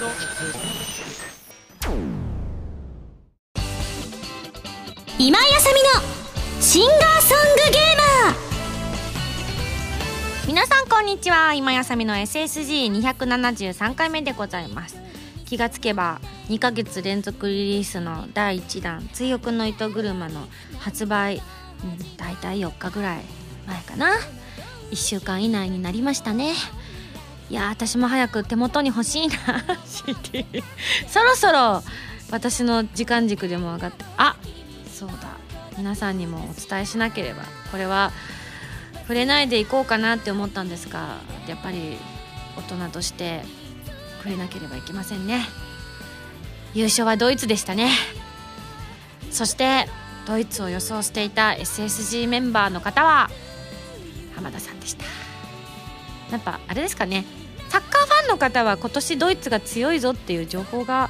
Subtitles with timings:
[0.00, 0.08] 今
[5.38, 8.36] 井あさみのシンガーソングゲーマー。
[10.46, 11.52] 皆さんこんにちは。
[11.52, 14.96] 今やさみの SSG273 回目でございます。
[15.44, 20.48] 気がつけば2ヶ月連続リリースの第1弾「追憶の糸車」の
[20.78, 21.42] 発売、
[21.84, 23.20] うん、大体4日ぐらい
[23.66, 24.14] 前かな。
[24.92, 26.54] 1週間以内になりましたね。
[27.50, 29.34] いや私も早く手元に欲しいな
[31.08, 31.82] そろそろ
[32.30, 34.36] 私の時間軸でも上がってあ
[35.00, 35.40] そうだ。
[35.78, 37.42] 皆さんにもお伝えしなければ。
[37.70, 38.12] これは
[39.02, 41.16] 触れないでいこうかなって思ったんですが
[41.48, 41.96] やっぱり
[42.56, 43.42] 大人として
[44.18, 45.48] 触れなければいけませんね。
[46.74, 47.90] 優勝はドイツでしたね。
[49.30, 49.88] そして
[50.26, 53.30] ドイツを予想していた SSG メンバーの方は
[54.36, 55.04] 浜田さんでした。
[56.30, 57.24] やっぱあれですかね。
[57.70, 61.08] サッカーファンの方は今年ドイツが強いぞっていう情報が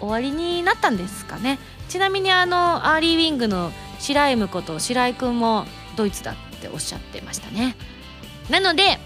[0.00, 1.58] おありになったんですかね。
[1.88, 7.76] ちなみにあのアーリーウィングの白井こと白井君もドイツだっておっしゃってましたね。
[8.48, 8.98] なので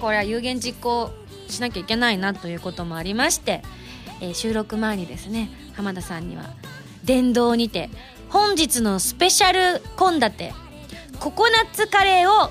[0.00, 1.10] これは有言実行
[1.48, 3.62] しなきゃいけないなということもありまして、
[4.20, 6.44] えー、収録前にですね浜田さんには
[7.04, 7.90] 電動にて
[8.30, 10.54] 本日のスペシャル献立
[11.20, 12.50] ココナッツカレーを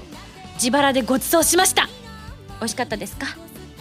[0.56, 1.90] 自腹でご馳走しました。
[2.60, 3.28] 美味しかったですか？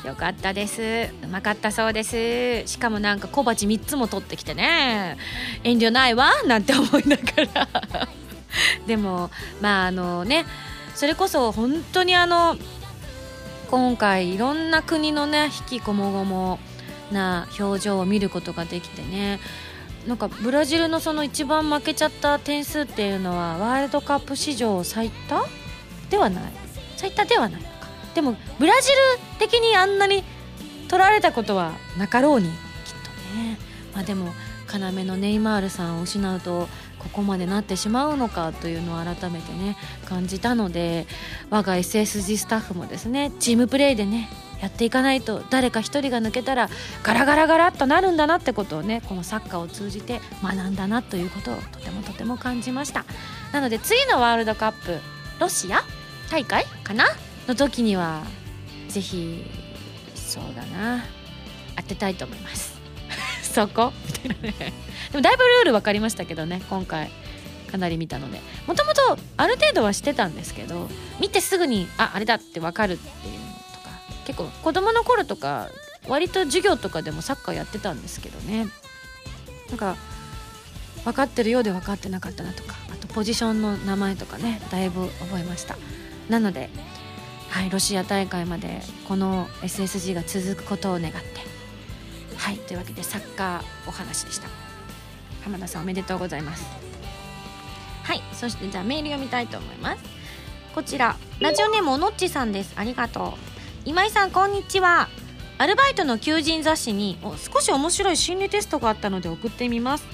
[0.07, 0.83] よかったです。
[1.23, 2.67] うまかったそうです。
[2.71, 5.17] しかもなんか小鉢3つも取ってきてね。
[5.63, 6.31] 遠慮ないわ。
[6.47, 7.23] なんて思いなが
[7.55, 8.09] ら。
[8.87, 9.31] でも
[9.63, 10.45] まああのね
[10.95, 12.57] それこそ本当にあの
[13.71, 16.59] 今回いろんな国のね引きこもごも
[17.11, 19.41] な表情を見ることができてね。
[20.07, 25.47] なんかブラジルのその一番負けちゃった点数っていうのはワールドカップ史上最多
[26.11, 26.45] ではない。
[26.99, 27.63] 最多ではない。
[28.15, 28.97] でもブラジル
[29.39, 30.25] 的にあんなに
[30.89, 32.55] 取られたことはなかろうにきっ
[33.03, 33.59] とね。
[33.95, 34.33] まあでも
[34.73, 36.69] 要のネイマールさんを失うと
[36.99, 41.07] ここまでなってしまうのかというのを改めてね感じたので
[41.51, 44.29] 我が SSG スタッフもですねチームプレーでね
[44.61, 46.71] やっていかないと誰か一人が抜けたら
[47.03, 53.05] ガラガラガラっとなるんだなってことをねこのサッカーを通じて学んだなということをとてもとても感じました
[53.53, 54.99] なので次のワールドカップ
[55.39, 55.83] ロシア
[56.31, 57.05] 大会かな
[57.49, 58.23] の時には
[58.89, 59.45] ぜひ
[60.15, 61.05] そうだな。
[61.77, 62.81] 当てたいと思います。
[63.43, 63.93] そこ？
[64.25, 64.73] みたいなね。
[65.13, 67.11] でもだいぶルール分かりましたけどね今回。
[67.71, 68.41] かなり見たので。
[68.67, 70.89] もともとある程度はしてたんですけど
[71.21, 73.91] 見てすぐにああれだって分かるっていうのとか
[74.27, 75.69] 結構子供の頃とか
[76.07, 78.69] 割と授業とかでもサッカーやってたんですけどね。
[79.71, 79.97] なんか
[81.05, 85.77] 分かってるようで分かってなかったなとかあとポジションの名前とかねだいぶ覚えました。
[86.29, 86.71] なので
[87.55, 91.21] はいロシア大会までこの SSG が続くことを願って。
[92.37, 94.49] はいというわけでサッカーお話でした。
[95.45, 96.67] 浜田さんおめでとうございます。
[98.03, 100.03] はいそしてじゃあメール読みたいと思います。
[100.75, 102.73] こちらラジオネームおのっちさんです。
[102.75, 103.39] ありがとう。
[103.85, 105.09] 今井さんこんにちは。
[105.57, 107.19] アルバイトの求人雑誌に
[107.53, 110.05] 少し面白い心理テストがあったので送ってみます。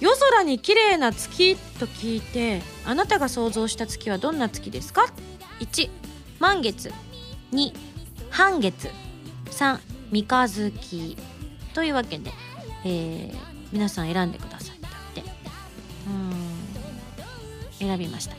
[0.00, 5.04] 夜空に綺麗な月と聞いてあなたが想像した月はどんな月ですか
[5.60, 5.90] ？1
[6.40, 6.90] 満月
[7.52, 7.70] 2
[8.30, 8.88] 半月
[9.50, 9.78] 3
[10.10, 11.16] 三日月
[11.74, 12.32] というわけで、
[12.84, 13.36] えー、
[13.72, 15.22] 皆さん選んでくださいだって。
[16.08, 16.10] う
[17.84, 17.88] ん。
[17.88, 18.36] 選びました。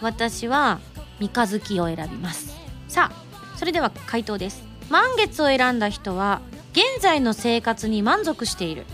[0.00, 0.78] 私は
[1.18, 2.56] 三日月を選びます。
[2.86, 4.62] さあそれでは回答です。
[4.88, 6.40] 満月を選んだ人は
[6.70, 8.86] 現在の生活に満足している。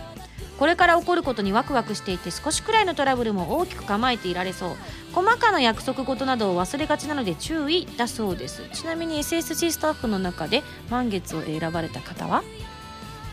[0.59, 4.77] これから起こることにワクワクしていて少しくらいのトラブルも大きく構えていられそう。
[5.15, 8.69] 細かな約束事などを忘れがちなので注意だそうです。
[8.73, 12.43] ちなみに SSG スタッフの中で満月を選ばれた方は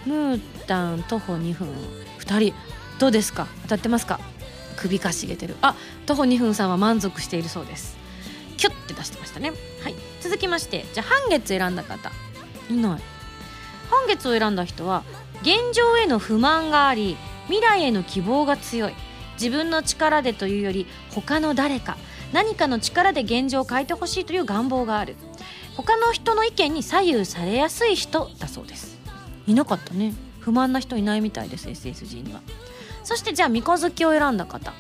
[0.06, 1.70] ムータン徒歩2分。
[2.20, 2.54] 2人
[3.00, 3.48] どうですか？
[3.64, 4.20] 当たってますか？
[4.78, 5.56] 首かしげてる。
[5.62, 5.76] あ
[6.06, 7.98] 徒歩2分さんは満足しているそうです。
[8.58, 9.52] キュッて出してましたね。
[9.84, 9.96] はい。
[10.22, 12.12] 続きましてじゃあ半月選んだ方。
[12.70, 13.02] いない。
[13.90, 15.04] 半月を選んだ人は
[15.42, 17.18] 現状への不満があり
[17.48, 18.94] 未来への希望が強い。
[19.42, 20.86] 自分の力でというより
[21.16, 21.98] 他の誰か
[22.32, 25.16] 何かの力で現状を変えてほしいという願望がある。
[25.76, 29.00] 他の人の意見に左右されやすい人だそうです。
[29.48, 30.14] いなかったね。
[30.40, 32.42] 不満な人いないみたいです SSG には。
[33.04, 34.72] そしてじゃあ三日月を選んだ方。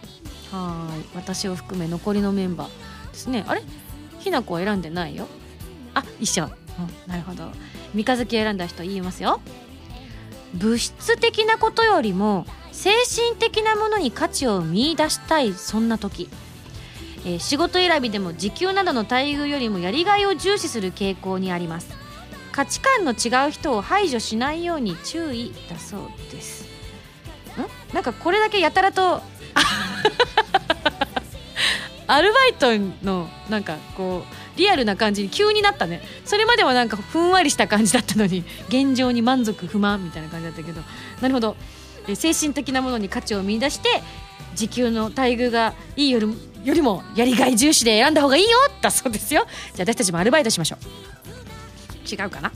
[0.51, 1.15] はい。
[1.15, 3.43] 私を含め残りのメンバーですね。
[3.47, 3.63] あれ？
[4.19, 5.27] ひな子は選んでないよ。
[5.93, 6.51] あ一緒、うん、
[7.11, 7.51] なるほど。
[7.93, 9.41] 三日月を選んだ人言いますよ。
[10.53, 12.45] 物質的なことよりも
[12.81, 16.31] 精神的なものに価値を見いだしたいそんな時、
[17.27, 21.95] えー、仕事選びでも時給などの待遇よりもやりがいを重視する傾向にあります。
[22.51, 26.65] 価値観の違う人を排除しないように注意だそうです。
[27.91, 27.93] ん？
[27.93, 29.21] なんかこれだけやたらと
[32.07, 32.71] アルバイト
[33.05, 36.01] のなんかこうリアルな感じに急になったね。
[36.25, 40.81] それまではなんかふんわりした感じだったのに現状に満足不満みたいな感じだったけど。
[41.21, 41.55] なるほど。
[42.15, 43.89] 精神的なものに価値を見出して
[44.55, 46.27] 時給の待遇がいいより
[46.63, 49.45] よりもやりがい重視で選んだ方がいいよだそうですよ。
[49.73, 52.21] じゃあ私たちもアルバイトしましょう。
[52.21, 52.51] 違うかな？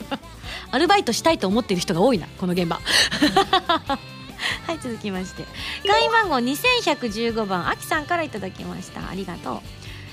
[0.70, 2.80] アルバイトしたいと思っている人が多いなこの現場。
[4.66, 5.44] はい続きまして。
[5.86, 9.08] 会員番号2115番あきさんからいただきました。
[9.08, 9.60] ありがとう。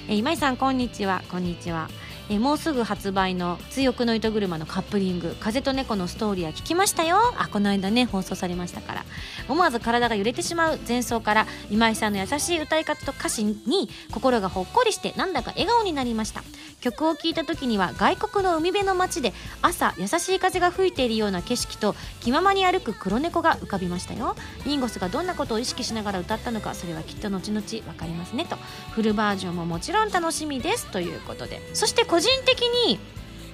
[0.10, 1.24] え今井さんこんにちは。
[1.30, 1.90] こんにちは。
[2.32, 7.18] えもうすぐ発売の「追憶の糸車」のカップリング「風と猫のストーリー」は聞きましたよ。
[7.38, 9.06] あこの間ね放送されましたから。
[9.50, 10.80] 思わず体が揺れてしまう。
[10.88, 16.42] 前奏から今井さんの優しい歌い方と歌詞に心がほっこりしてなんだか笑顔になりました。
[16.80, 24.38] 曲を聴いた時には外国の海辺の街で朝優しい風が吹いているような景色と気ままに歩く黒猫が浮かびましたよ。
[24.66, 28.56] リンゴスがどんなことを意識しながら歌ったのかそれはきっと後々分かりますねと。
[28.92, 30.86] フルバージョンももちろん楽しみです。
[30.88, 31.62] ということで。
[31.74, 33.00] そして個人的に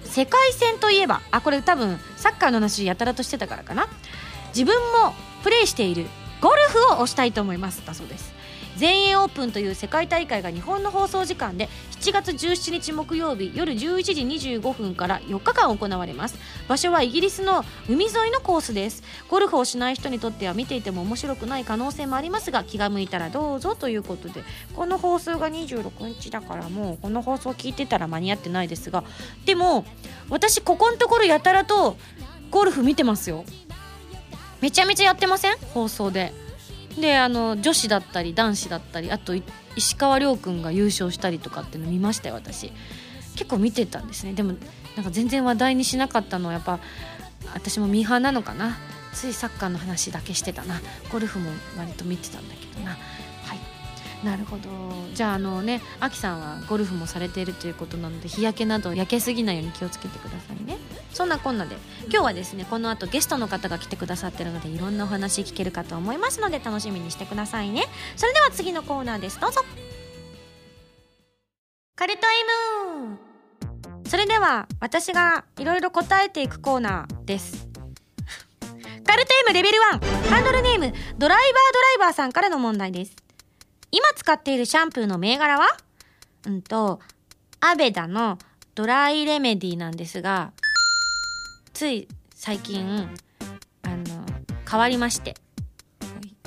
[0.03, 3.87] 世界戦といえばあこれ多分サッカーの話やたらとしてたからかな。
[4.49, 6.05] 自分もプレーしている
[6.41, 7.85] ゴルフを推したいと思います。
[7.85, 8.33] だそうです。
[8.77, 11.67] 全英オープンという世界大会が日本の放送時間で
[11.99, 16.37] 7月17日木曜日夜11時25分から4日間行われます。
[16.67, 19.03] 場所はイギリスの海沿いのコースです。
[19.29, 24.43] ゴルフをしない人にとっては見ていても面白くない可能性もありますが気が向いたらどうぞということで
[24.75, 29.03] この放送が26日だからもうこの放送聞いてたら間に合ってないですが
[29.45, 29.85] でも
[30.29, 31.97] 私ここのところやたらと
[32.51, 33.43] ゴルフ見てますよ。
[34.61, 35.57] めちゃめちゃやってません？
[35.73, 36.33] 放送で。
[36.99, 39.33] であの女子だったり男子だったりあと
[39.75, 42.71] 石川遼君が優勝したりとかっていうの見ましたよ私。
[43.35, 44.33] 結構見てたんですね。
[44.33, 44.55] でも
[44.95, 46.79] なんか全然話題にしなかったのはやっぱ
[47.53, 48.77] 私もミーハーなのかな。
[49.13, 50.81] ついサッカーの話だけしてたな。
[51.11, 52.91] ゴルフも割と見てたんだけどな。
[52.91, 52.97] は
[53.55, 54.25] い。
[54.25, 54.69] なるほど。
[55.13, 60.77] じゃああのねアキさんはゴルフもされているということなので日焼けなど焼けすぎないように気をつけてくださいね。
[61.13, 67.85] そんなこんなで今日はですねこの後ゲストの方が来てくださってるのでいろんなお話聞けるかと思いますので楽しみにしてくださいね。
[68.15, 69.39] それでは次のコーナーです。
[69.39, 69.65] どうぞ
[71.95, 72.19] カルト
[73.05, 73.17] M
[74.07, 77.67] それでは私がいろいろ答えていくコーナーです。
[79.05, 80.93] カルト M レベル1ハンドルネーム。
[81.17, 83.15] ドライバードライバーさんからの問題です。
[83.89, 85.65] 今使っているシャンプーの銘柄は？
[86.45, 86.99] うんと
[87.59, 88.37] アベダの
[88.75, 90.51] ドライレメディなんですが
[91.77, 93.07] つい最近
[93.83, 94.25] あの
[94.67, 95.35] 変わりまして。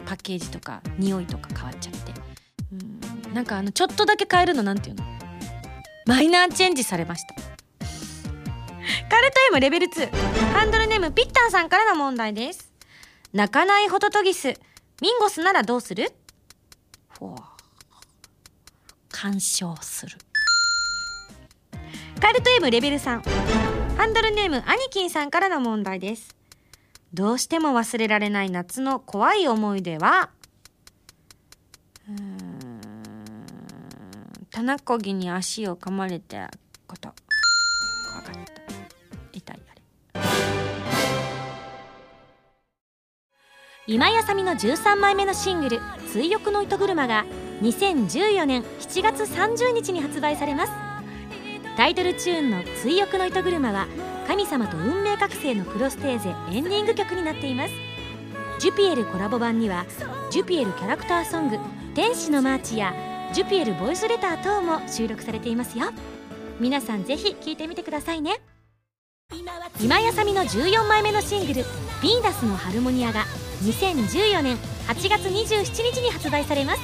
[0.05, 2.13] パッケージとか匂いとか変わっちゃって。
[2.73, 5.05] うんなんかあのちょっとだけ変えるのなんていうの？
[6.05, 7.37] マイナーチェンジされました。
[7.37, 10.11] カルト M レベル2
[10.53, 12.73] ハンドルネームピッタンさんからの問題です。
[13.33, 14.55] 泣かないホトトギス。
[15.01, 16.13] ミンゴスならどうする？
[17.21, 17.43] ほう。
[19.13, 20.19] 干渉する。
[22.21, 23.60] カルト M レベル3
[24.01, 26.35] ハンドルネームアニキンさんからの問題です。
[27.13, 30.31] どうしても忘れられない夏の怖い思い出は、
[32.09, 32.81] うーん、
[34.51, 36.51] 棚こぎに足を噛まれた
[36.87, 37.13] こと。
[38.11, 38.63] 怖かった。
[39.35, 39.83] 痛いあれ。
[43.87, 45.79] 今井あさみの13枚目のシングル
[46.11, 47.27] 「追憶の糸車」が
[47.61, 50.90] 2014年7月30日に発売されます
[51.81, 53.87] タイトルチューンの「追憶の糸車」は
[54.27, 57.73] 神様と運命覚醒のクロステーゼエンディング曲になっています。
[58.59, 59.87] ジュピエルコラボ版には
[60.31, 61.57] ジュピエルキャラクターソング
[61.97, 62.93] 「天使のマーチ」や
[63.33, 65.87] ジュピエルボイスレター等も収録されていますよ。
[66.61, 68.43] 皆さんぜひ聴いてみてくださいね。
[69.81, 71.65] 今井あさみの14枚目のシングル
[72.05, 73.25] 「ヴィーナスのハルモニア」が
[73.65, 76.81] 2014年8月27日に発売されます。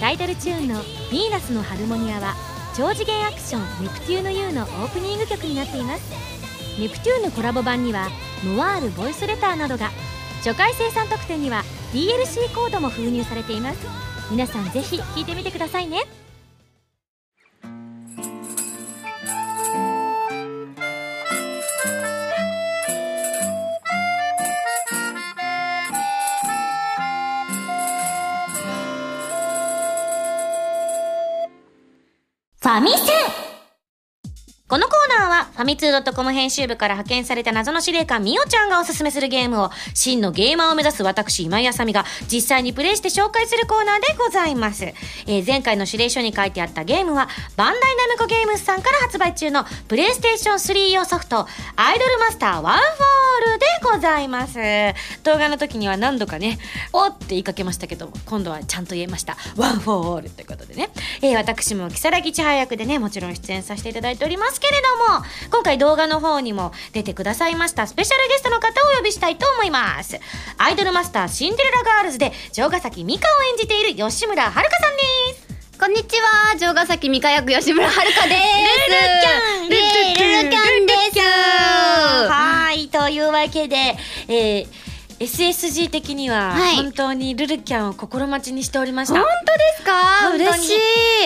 [0.00, 0.82] タイトルチューンの
[1.12, 6.02] 「ヴィーナスのハルモニア」は超次元アクション「ネプテューヌ U」のオープニング曲になっています。
[6.78, 8.08] ネプテューヌコラボ版には
[8.44, 9.90] ノワールボイスレターなどが
[10.38, 13.78] 初回生産特典には DLC コードも封入されています。
[14.30, 16.06] 皆さんぜひ聴いてみてくださいね。
[32.72, 33.41] ファミセン
[34.72, 44.86] このコーナーは、ファミ通 .com 編集部から派遣された謎の司令官みおちゃんがおすすめするゲームを、真のゲーマーを目指す私、今井あさみが、実際にプレイして紹介するコーナーでございます。
[44.86, 54.54] えー前回の指令書に書いてあったゲームは、バンダイナムコゲームスさんから発売中の、プレイステーション3用ソフト、アイドルマスターワンフォーオールでございます。
[55.22, 56.58] 動画の時には何度かね、
[56.94, 59.36] おって言いかけましたけど、今度はちゃんと言えました。
[59.54, 60.88] ワンフォーオールということでね。
[61.20, 70.20] えー私も、木更木千早役でね、もちろん出演させていただいておりますけれども、今回動画の方にも出てくださいましたスペシャルゲストの方をお呼びしたいと思います。
[70.56, 75.78] アイドルマスターシンデレラガールズで、城ヶ崎美香を演じている吉村遥さんです。
[75.80, 78.22] こんにちは、城ヶ崎美香役吉村遥です。
[78.22, 78.30] ルル
[79.20, 81.20] キャンルルキャンです。
[82.28, 83.76] はい、というわけで、
[84.28, 84.82] えー
[85.22, 89.20] SSG 的にははい本当にルルキャンを心待ちにしておりました。
[89.20, 90.70] 本当ですか嬉し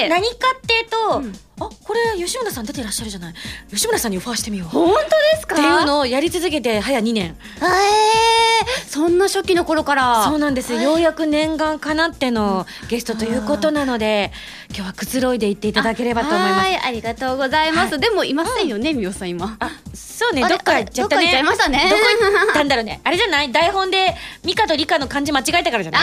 [0.05, 0.09] い。
[0.11, 3.35] 何かっていうと、あこれ吉村さん出てらっしゃるじゃない。
[3.71, 4.69] 吉村さんにオファーしてみよう。
[4.69, 5.07] っ本当で
[5.41, 5.57] すか？
[5.57, 7.35] ていうのをやり続けて早2年。
[7.57, 10.25] えー、そんな初期の頃から。
[10.25, 10.85] そうなんです、はい。
[10.85, 14.33] ようやく念願かなってのゲストということなので
[14.69, 16.67] 今日はくつろいでいっていただければと思います。
[16.67, 17.93] はい、ありがとうございます。
[17.93, 19.57] はでもいませんよね、みおさん今。
[19.59, 21.25] あそうねどっか行っちゃったね。
[21.25, 21.89] どっか行っちゃいましたね。
[21.91, 23.01] どこ行ったんだろうね。
[23.05, 23.51] あれじゃない？
[23.53, 26.01] 台本でミカとリカの漢字間違えたからじゃな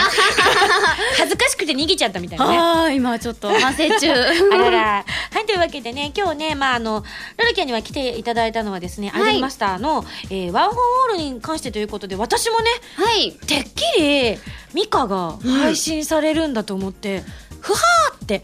[1.18, 2.58] 恥ずかしくて逃げちゃったみたいなね。
[2.58, 4.10] はーい、今ちょっと反省中。
[4.52, 5.04] あらら。
[5.32, 7.04] はい、というわけでね、今日ね、まあ、あの、
[7.38, 9.22] ルルキャンには来ていただいたのはですね、はい。
[9.22, 10.80] アイドルマスターの、えーワン・フォー・
[11.12, 13.32] オールに関してということで、私もね、はい。
[13.32, 14.38] てっきり、
[14.72, 17.22] ミカが配信されるんだと思って、
[17.60, 18.42] ふはーって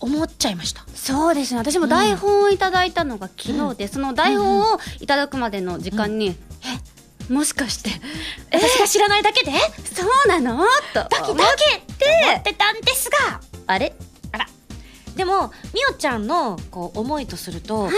[0.00, 0.84] 思っちゃいました。
[0.94, 1.58] そうですね。
[1.58, 6.36] 私も台本をいただいたのが昨日で、その台本をいただくまでの時間に、
[7.28, 7.90] えもしかして
[8.52, 10.64] 私が知らないだけで、そうなの？
[10.94, 12.06] とだけって。
[12.24, 13.94] 思ってたんですが、あれ？
[15.16, 17.92] でも、みおちゃんのこう思いとすると、はい。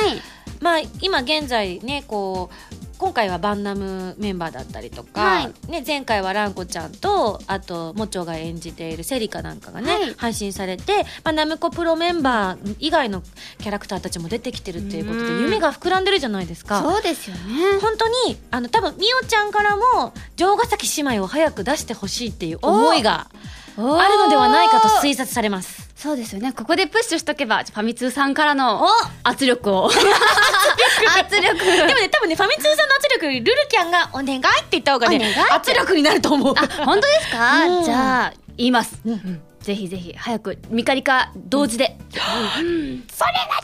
[0.61, 5.71] まあ、今現在ねこう今回はバンナムメンバーだったりとか、はい。
[5.71, 10.15] ね、前回はランコちゃんとあとモチョが演じているセリカなんかがね、はい。
[10.17, 13.23] 配信されて、まあ、ナムコプロメンバー以外の
[13.59, 15.43] キャラクターたちも出てきてるっていうことでうん。
[15.43, 16.83] 夢が膨らんでるじゃないですか。
[16.83, 17.79] そうですよね。
[17.81, 23.29] 本当にあの多分みおちゃんからも城ヶ崎姉妹を早く出してほしいっていう思いが
[23.77, 25.89] あるのではないかと推察されます。
[25.97, 26.53] そうですよね。
[26.53, 28.87] ここでプッシュしとけばファミ通さんからの
[29.25, 29.91] 圧力を。
[29.91, 31.59] 圧力。
[31.59, 36.55] でもね、多分ね、ファミ通さんの圧力より、ルルキャンがお願いって言った方がね圧力になると思う。
[36.57, 37.85] あ本当ですか、うん。
[37.85, 42.53] じゃあ言います、うんぜひぜひ早くミカリカ同時で、それは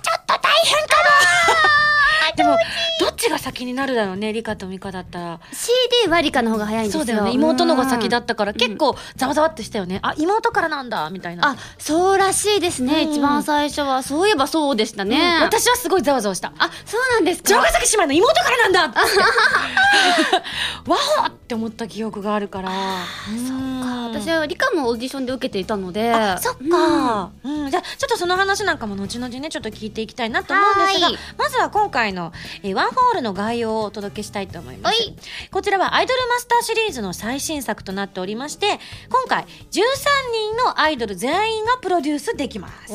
[0.02, 1.74] ちょっと大変かな
[2.36, 2.56] でも、
[3.00, 5.40] どっちが先になるだろうね、リカとミカだったら。
[5.52, 7.00] CD はリカの方が早いんですよ。
[7.00, 10.00] そうだよね、妹のが先だっったから、結構ざわざわってしたよね。
[10.02, 11.50] あ、妹からなんだ、みたいな。
[11.50, 13.12] あそうらしいですね、うん。
[13.12, 16.52] 一番最初はそういえばそうでしたね、うん私はすごいざわざわした。
[16.58, 19.00] あそうなんです城かヶ崎姉妹の妹からなんだ。
[19.00, 19.04] っ
[20.84, 22.70] てわほって思った記憶があるから。
[22.70, 23.94] そっか。
[24.08, 26.12] 私はリカもオーディションで受けていたので。
[26.12, 27.70] あそっか、うん。
[27.70, 31.18] じゃあちょっとその話なんかも後々ねちょっと聞いていきたいなと思うんですがはい。
[31.38, 32.32] まずは今回の、
[32.62, 35.00] えーワンフォールの概要をお届けしたいと思います。
[35.00, 35.14] はい。
[35.50, 42.92] こちらはアイドルマスターシリーズの最新作となっておりまして今回13人のアイドル全員がプロデュースできます。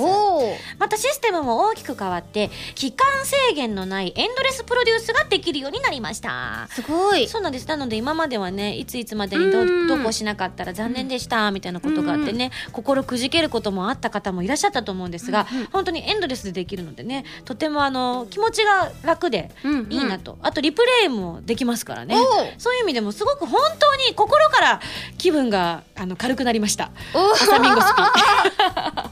[0.78, 6.68] またシステムも大きく変わって期間制限のないエンドレスプロデュースができるようになりました。
[6.72, 7.28] すごい。
[7.28, 7.68] そうなんです。
[7.68, 9.88] なので今まではねいついつまでにどうん。
[9.88, 19.94] どうこうしなかったら残念でしたみたいなことがあってね心くじけることもあった方もいらっしゃったと思うんですが本当にエンドレスでできるのでねとてもあの気持ちが楽でうんうん。
[19.94, 20.38] いいなと。
[20.42, 22.16] あとリプレイもできますからね。
[22.58, 24.82] そういう意味でもすごく本当に心から
[25.18, 26.92] 気分があの軽くなりました。
[27.14, 28.02] おアサミンゴスピ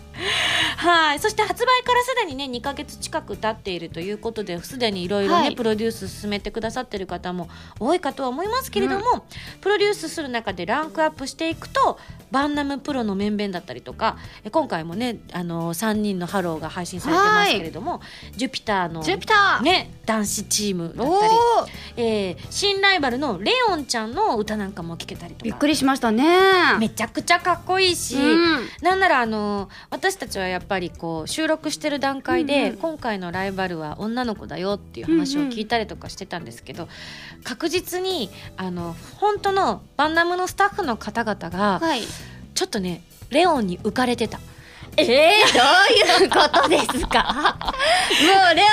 [0.77, 1.19] はい。
[1.19, 5.55] そして発売からすでにね2ヶ月近く経っているということですでにいろいろねはい。
[5.55, 9.25] プロデュース進めてくださってる方も多いかとは思いますけれども、
[9.61, 11.99] プロデュースする中でランクアップしていくと
[12.31, 18.01] バンナムプロの面々だったりとかえ今回もねあの3人のハローが配信されてますけれども
[18.35, 19.63] ジュピターのジュピター。
[19.63, 25.43] ね男子チームだおったり、おえー新ライバルのレオンちゃんの歌なんかも聴けたりとか。
[25.45, 26.25] びっくりしましたね。
[26.79, 28.67] めちゃくちゃかっこいいし、うん。
[28.81, 32.77] なんならあの私たちはやっぱりこう収録してる段階で、うんうん。
[32.77, 36.87] 今回のライバルは女の子だよっていう話を聞いたりとかしてたんですけど、
[37.43, 42.01] 確実にあの本当のバンナムのスタッフの方々がはい。
[42.53, 44.39] ちょっとねレオンに浮かれてた。
[44.97, 47.55] えー、どういうことですか？
[47.61, 48.63] もうレ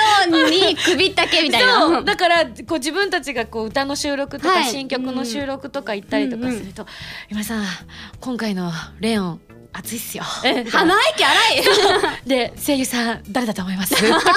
[0.41, 1.79] オンに首ったけみたいな。
[1.81, 4.65] そうだからこう自分たちがこう歌の収録とかはい。
[4.65, 6.87] 新曲の収録とか行ったりとかすると
[7.29, 7.65] 「今井さん
[8.19, 9.41] 今回のレオン
[9.73, 10.23] 熱いっすよ。
[10.23, 11.63] 鼻息荒い。
[12.25, 13.95] で声優さん誰だと思います？
[13.95, 14.31] と か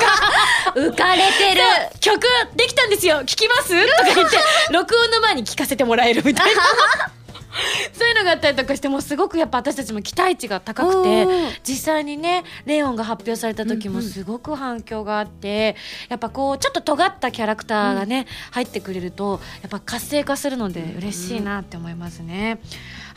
[0.75, 1.62] 浮かれてる。
[2.00, 2.21] 曲
[2.57, 3.21] できたんですよ。
[3.21, 3.68] 聞きます？
[3.99, 4.37] とか言って
[4.73, 6.62] 録音の前に聞かせてもらえるみたいな
[7.93, 11.26] そういうのがあったりとかしてもうすごくやっぱ私たちも期待値が高くて
[11.64, 15.76] 実際にねレオンが発表された時もすごく反響があって、
[16.09, 22.61] やっぱこうちょっと尖ったキャラクターがね、入ってくれるとやっぱ活性化するので嬉しいなって思いますね。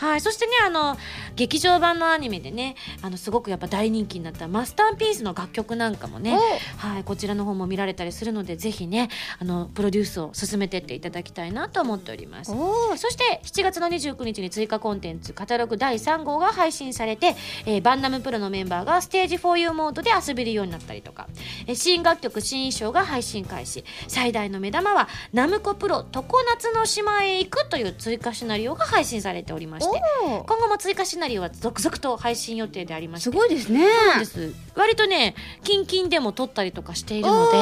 [0.01, 0.97] はい、そしてねあの
[1.35, 6.39] 劇場版のアニメでねあのすごくやっぱ大人気になったマスターピースの楽曲なんかもね、
[6.77, 12.51] はい、こちらの方も見られたりするのでぜひねあのプロデュースを進めてっていただきたいなと思っております。
[12.51, 21.27] おそして7月の29日に追加コンテンツカタログ第3号が配信されて、えーバンナムプロのメンバーがステージ 4U モードで遊べるようになったりとか、
[21.67, 23.83] えー新楽曲新衣装が配信開始。
[24.07, 26.23] 最大の目玉はナムコプロ常
[26.55, 33.31] 夏の島へ行くという追加シナリオが配信されておりましてお今後も追加シナリオは続々と配信予定でありまして。
[33.31, 33.85] すごいですね。
[34.13, 34.53] そうです。
[34.75, 37.57] 割とねキンキンでも撮ったりとかしているので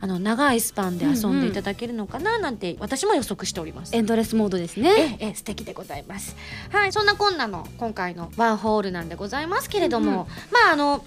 [0.00, 3.94] あの長いスパンで遊んでいただけるのかななんて私も予測しております。
[3.94, 6.36] エンドレスモードですえねえ素敵でございます。
[6.70, 10.26] はい、そんなこんなの今回のワンホールなんでございますけれども、うんうん。
[10.50, 11.04] まああの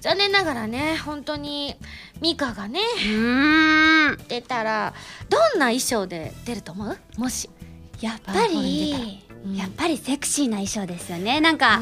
[0.00, 1.74] 残念ながらね本当に
[2.20, 2.78] ミカがね
[4.28, 4.94] 出たら
[5.28, 6.98] どんな衣装で出ると思う？
[7.16, 7.50] もし。
[8.00, 9.56] やっぱりうん。
[9.56, 11.40] やっぱりセクシーな衣装ですよね。
[11.40, 11.80] なんか、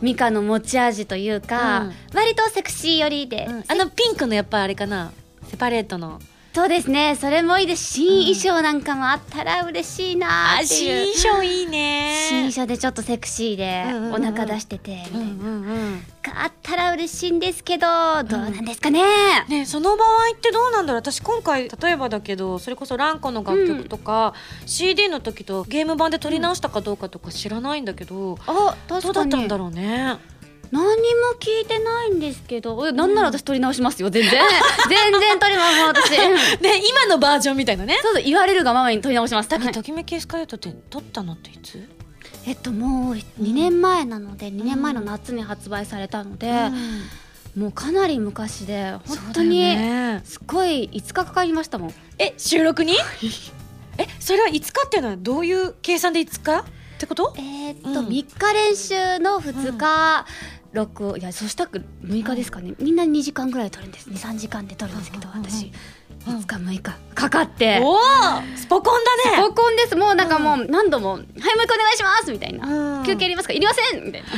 [0.00, 1.92] ミカの持ち味というか、うん。
[2.14, 5.12] 割とセクシー寄りで、あのピンクのやっぱあれかな。
[5.48, 6.20] セパレートの
[6.58, 7.14] そうですね。
[7.14, 7.94] それもいいです。
[7.94, 12.26] 新衣装なんかもあったら嬉しいなーっていう、装いいね。
[12.28, 14.14] 新衣装でちょっとセクシーでうんうんうん。
[14.14, 16.02] お腹出しててみたいな、うんうんうん。
[16.20, 17.86] があったら嬉しいんですけど
[18.24, 19.00] どうなんですかね、
[19.48, 21.00] ね、その場合ってどうなんだろう。
[21.00, 24.34] 私今回例えばだけどそれこそランコの楽曲とか、
[24.66, 29.30] CD の時とゲーム版で撮り直したかどうかとか知らないんだけど、あどう確かに。
[29.30, 30.16] だったんだろうね
[30.70, 30.96] 何も
[31.40, 32.86] 聞いてないんですけど。
[32.88, 34.10] えなんなら私撮り直しますよ。
[34.10, 34.32] 全然。
[34.88, 36.14] 全然撮りますもう私。
[36.16, 36.22] そ
[36.60, 37.98] うね今のバージョンみたいなね。
[38.02, 39.48] そう言われるがままに撮り直します。
[39.50, 39.58] はい。
[39.60, 41.88] だけどときめきエスカレートって撮ったのっていつ、
[42.46, 46.52] えっともう2年前なので2年前の夏に発売されたので、
[47.56, 49.76] もうかなり昔で本当に
[50.24, 51.94] すごい5日かかりましたもん。
[52.18, 52.94] え収録に？
[54.00, 56.64] えそれはいつかっていうのはどういう計算でいつかっ
[56.98, 57.34] てこと？
[57.36, 58.06] えーっと、うん。
[58.06, 60.24] 3日練習の2日、
[60.72, 64.10] 録音いやそしたら6日ですかね、みんな2時間ぐらい撮るんです。
[64.10, 65.72] 23時間で撮るんですけど、私うん
[66.28, 67.80] 5日6日かかって。
[67.82, 67.98] おお
[68.54, 69.42] スポコンだね。
[69.42, 69.96] 合コンです。
[69.96, 72.68] もうなんかもう何度も「はいもう一回お願いします」みたいな
[73.00, 73.04] 「うん。
[73.04, 73.54] 休憩いりますか？
[73.54, 74.28] いりません」みたいな。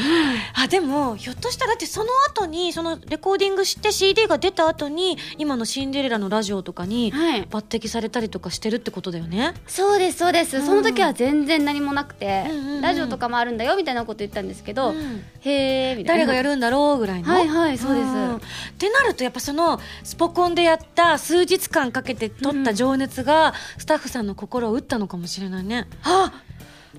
[0.54, 7.42] あでもひょっとしたらだってその後にそのレコーディングして CD が出た後に今の「シンデレラ」のラジオとかにはい。
[7.42, 9.54] 抜擢されたりとかしてるってことだよね。
[9.66, 10.66] そうですそうです、うん。
[10.66, 12.44] その時は全然何もなくて、
[12.80, 15.24] ラジオとかもあるんだよみたいなこと言ったんですけど、うん。
[15.40, 16.24] へえみたいな。
[16.24, 17.32] 誰がやるんだろうぐらいの。
[17.32, 18.06] はいはいそうです。
[18.06, 18.36] ん。
[18.36, 18.40] っ
[18.78, 25.86] てなるとやっぱそのスポコンでやった数日間かけて撮った情熱がスタッフさんの心を打ったのかもしれないね。
[26.04, 26.32] あ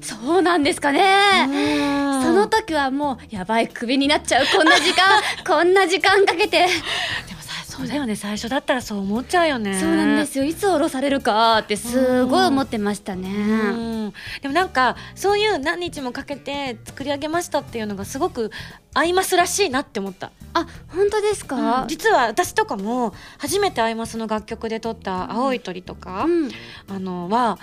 [0.02, 1.02] そうなんですかね、
[1.48, 2.24] うん。
[2.24, 4.46] その時はもうやばいクビになっちゃう。
[4.56, 6.68] こんな時間 こんな時間かけて
[7.72, 8.18] そうだよね。
[8.18, 9.80] 最初だったらそう思っちゃうよね。
[9.80, 10.44] そうなんですよ。
[10.44, 14.14] いつ降ろされるかってすごい思ってましたね、うん。
[14.42, 18.52] でもなんかそういう何日もかけて作り上げましたっていうのがすごく
[18.94, 26.52] アイマスらしいなって思った、あ本当ですか、実は私とかも初めてアイマスの楽曲で撮った「青い鳥」とか、うん。
[26.90, 27.58] あのは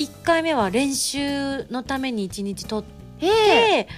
[0.00, 2.84] 1回目は練習のために1日撮っ
[3.20, 3.84] ええ。
[3.84, 3.88] て行っ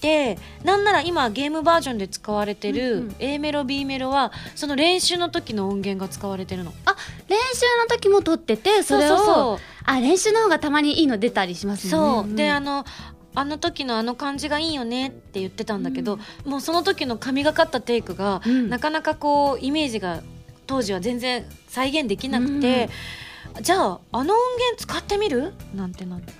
[0.00, 3.16] てなんなら今ゲームバージョンで使われてうんうるん。
[3.18, 6.72] A メロ B メロはその練習の時の音源が使われてるの。
[6.84, 6.96] あ
[7.28, 9.58] 練習の時も撮っててそれをそうそうそう。
[9.84, 12.84] あ練習の方がたまにいいの出たりしますそう、よねであの
[13.34, 18.68] あの時のあの感じがいいよねって言ってたんだけど、もうその時の神がかったテイクが、うん。
[18.68, 20.22] なかなかこうイメージが
[20.66, 22.88] 当時は全然再現できなくて、
[23.62, 25.52] じゃああの音源使ってみる？
[25.74, 26.32] なんてなって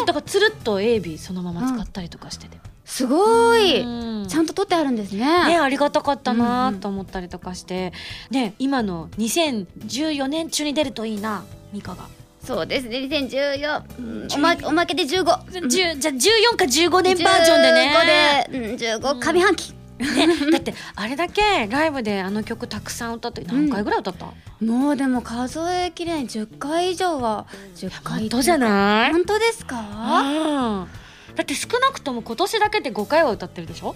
[0.00, 4.28] そうだからつるっと AB そのまま使ったりとかしてて、すごい、うん。
[4.28, 5.20] ちゃんと撮ってあるんですね。
[5.48, 6.80] ね、ありがたかったうんうなん。
[6.80, 7.92] と思ったりとかして、
[8.30, 12.08] ね、今の2014年中に出るといいなミカが。
[12.42, 12.98] そうですね。
[12.98, 18.46] 2014、うんおまおまけで15 10じゃあ14か15年バージョンでね。
[18.48, 24.32] 15で、うん、15上半期、ね、だってあれだけライブであの曲たくさん歌って何回ぐらい歌った、
[24.64, 26.24] もうでも数えきれない。
[26.24, 29.12] 10回以上は10回本当じゃない？
[29.12, 29.78] 本当ですか？
[29.80, 30.88] うん。
[31.36, 33.94] だって少なくとも今年だけで5回は歌ってるでしょ？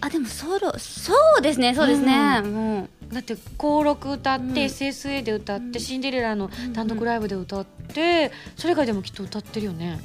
[0.00, 3.14] あでもソロそうですねそうですね、うもう。
[3.14, 4.52] だって登録歌って、うん。
[4.52, 5.80] SSA で歌って、うん。
[5.80, 10.00] シンデレラの単独ライブで歌って、それ以外でもきっと歌ってるよね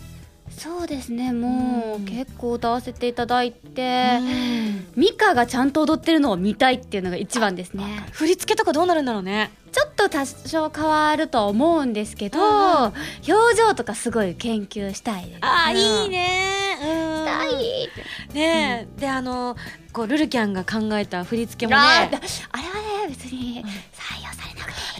[0.62, 1.34] そうですね。
[1.34, 4.86] もう、うん結構歌わせていただいて、うん。
[4.96, 7.84] ミカがちゃんと踊ってるのを見たいっていうのが一番ですね。
[8.12, 9.50] 振り付けとかどうなるんだろうね。
[9.72, 12.94] ちょっと多少変わるとは思うんですけど、うんうん。
[13.28, 15.40] 表情とかすごい研究したいです。
[15.42, 16.18] あーいいね。
[16.18, 17.26] ねうん。
[17.26, 17.90] したい
[18.36, 19.56] ねえ、であの
[19.94, 21.88] こうルルキャンが考えた振り付けもね。
[21.88, 24.21] ああれはね別に採用されなくて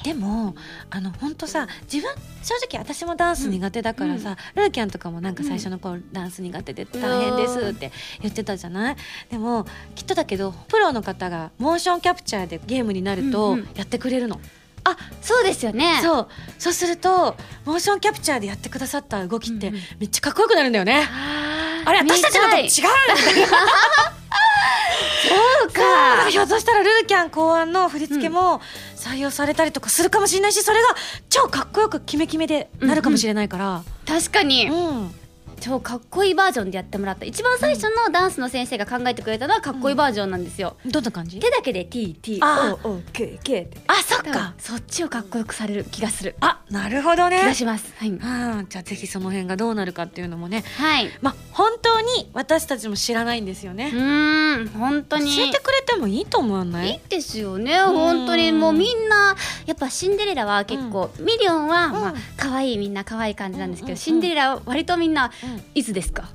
[0.04, 0.56] でも
[0.90, 8.96] あの本当さ自分正直私もダンス苦手だからさ、ルルキャンとかもなんか最初の頃、ダンス苦手で大変ですって言ってたじゃない？
[9.30, 13.68] でもきっとだけどプロの方がモーションキャプチャーでゲームになるうんとうん。
[13.76, 14.42] やってくれるの、
[14.84, 16.00] あそうですよね。
[16.02, 16.28] そう。
[16.58, 17.36] そうすると
[17.66, 19.82] モーションキャプチャーでやってくださった動きってうんうん。
[20.00, 23.48] めっちゃかっこよくなるんだよね、あーあれ私たちのと違う見みたいな
[25.22, 28.62] そうだかひょっとしたらルルキャン考案の振り付けも
[28.96, 30.88] 採用されたりとかするかもしれないしそれが
[31.30, 34.68] 超かっこよくキメキメでなるかもしれないから、確かに。
[34.68, 35.21] うん
[35.62, 37.26] 超かっこいいバージョンでやってもらった。
[37.26, 41.40] 一番最初のダンスの先生が考えてくれたのはかっこいいバージョンなんですよ、どんな感じ？
[41.40, 43.70] 手だけで TTOOKK って。
[43.88, 44.54] あそっか。
[44.58, 46.36] そっちをかっこよくされる気がする。
[46.42, 47.40] あなるほどね。
[47.42, 47.94] 気がします。
[47.98, 50.64] はい、うんじゃあぜひその辺がどうなるかっていうのもね。
[50.78, 55.36] はい、うまあ本当に私たちも知らないんですよね、ーん本当に。
[55.36, 56.92] 教えてくれてもいいと思わない？
[56.92, 57.78] いいですよね。
[57.80, 59.36] 本当にもうみんな
[59.68, 62.20] やっぱシンデレラは結構、ミリオンは、まあうん。
[62.38, 66.30] 可愛いみんな可愛い感じなんですけど、うんうんうんシンデレラは割とみんな、うんいつですか？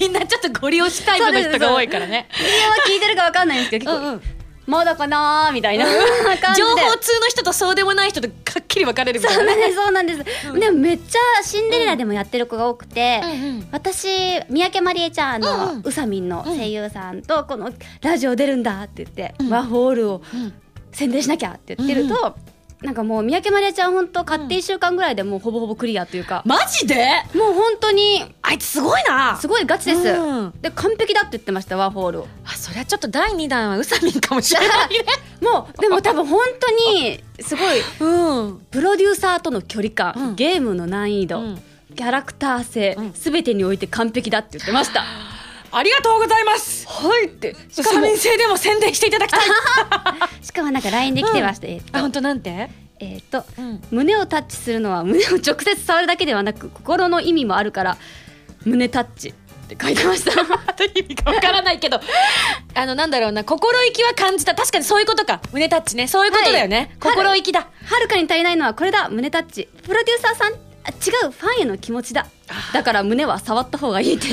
[0.00, 2.28] みんなちょっとゴリ押しタイプの人が多いからね。
[2.38, 4.12] ミリオンは聞いてるかわかんないんですけど結構、うん。
[4.14, 4.22] うん
[4.66, 5.84] まだかなーみたいな。
[5.86, 9.52] 情報通の人とそうでもない人とはっきり分かれるみたいうな。
[9.52, 10.60] そなんですそうなんです、うん。
[10.60, 13.68] でもめっちゃシンデレラでもやってる子が多くて、うんうん。
[13.70, 14.08] 私
[14.50, 15.82] 三宅まりえちゃんあの、うんうん。
[15.84, 17.72] うさみんの声優さんとこの
[18.02, 19.50] ラジオ出るんだって言って、うん。
[19.50, 20.52] ワホールをうん。
[20.90, 22.36] 宣伝しなきゃって言ってると、
[22.82, 27.06] なんかもう三宅まりえちゃん本当買って1週間ぐらいでもうほぼほぼクリアというか、マジで？
[27.34, 29.36] もう本当にあいつすごいな。
[29.36, 30.54] すごいガチです、うん。
[30.60, 32.28] で完璧だって言ってましたワホールを。
[32.44, 35.04] あそりゃちょっと第2弾はウサミンかもしれないね。
[35.40, 38.58] もうでも多分本当にすごいうん。
[38.70, 40.34] プロデューサーとの距離感、うん。
[40.34, 41.62] ゲームの難易度、うん。
[41.96, 43.12] キャラクター性うん。
[43.14, 45.04] すべ、てにおいて完璧だって言ってました
[45.72, 46.86] ありがとうございます。
[46.88, 47.50] はいって。
[47.50, 49.40] ウサミン製でも宣伝していただきたい。
[50.42, 52.70] しかもなんか LINE で来てました、えっとあ本当なんて？
[52.98, 53.82] えっとうん。
[53.90, 57.98] 胸をタッチするのは胸を直接触るだけではなく心の意味もあるから
[58.64, 59.32] 胸タッチっ
[59.68, 60.32] て書いてました。
[60.94, 62.00] 意味かわからないけど。
[62.74, 63.44] あのなんだろうな。
[63.44, 64.54] 心意気は感じた。
[64.54, 65.40] 確かにそういうことか。
[65.52, 66.06] 胸タッチね。
[66.06, 67.14] そういうことだよね、はい。
[67.14, 67.60] 心意気だ。
[67.60, 69.08] はるかに足りないのはこれだ。
[69.08, 69.68] 胸タッチ。
[69.82, 71.32] プロデューサーさんあ違う。
[71.32, 72.26] ファンへの気持ちだ。
[72.72, 74.28] だから胸は触った方がいいって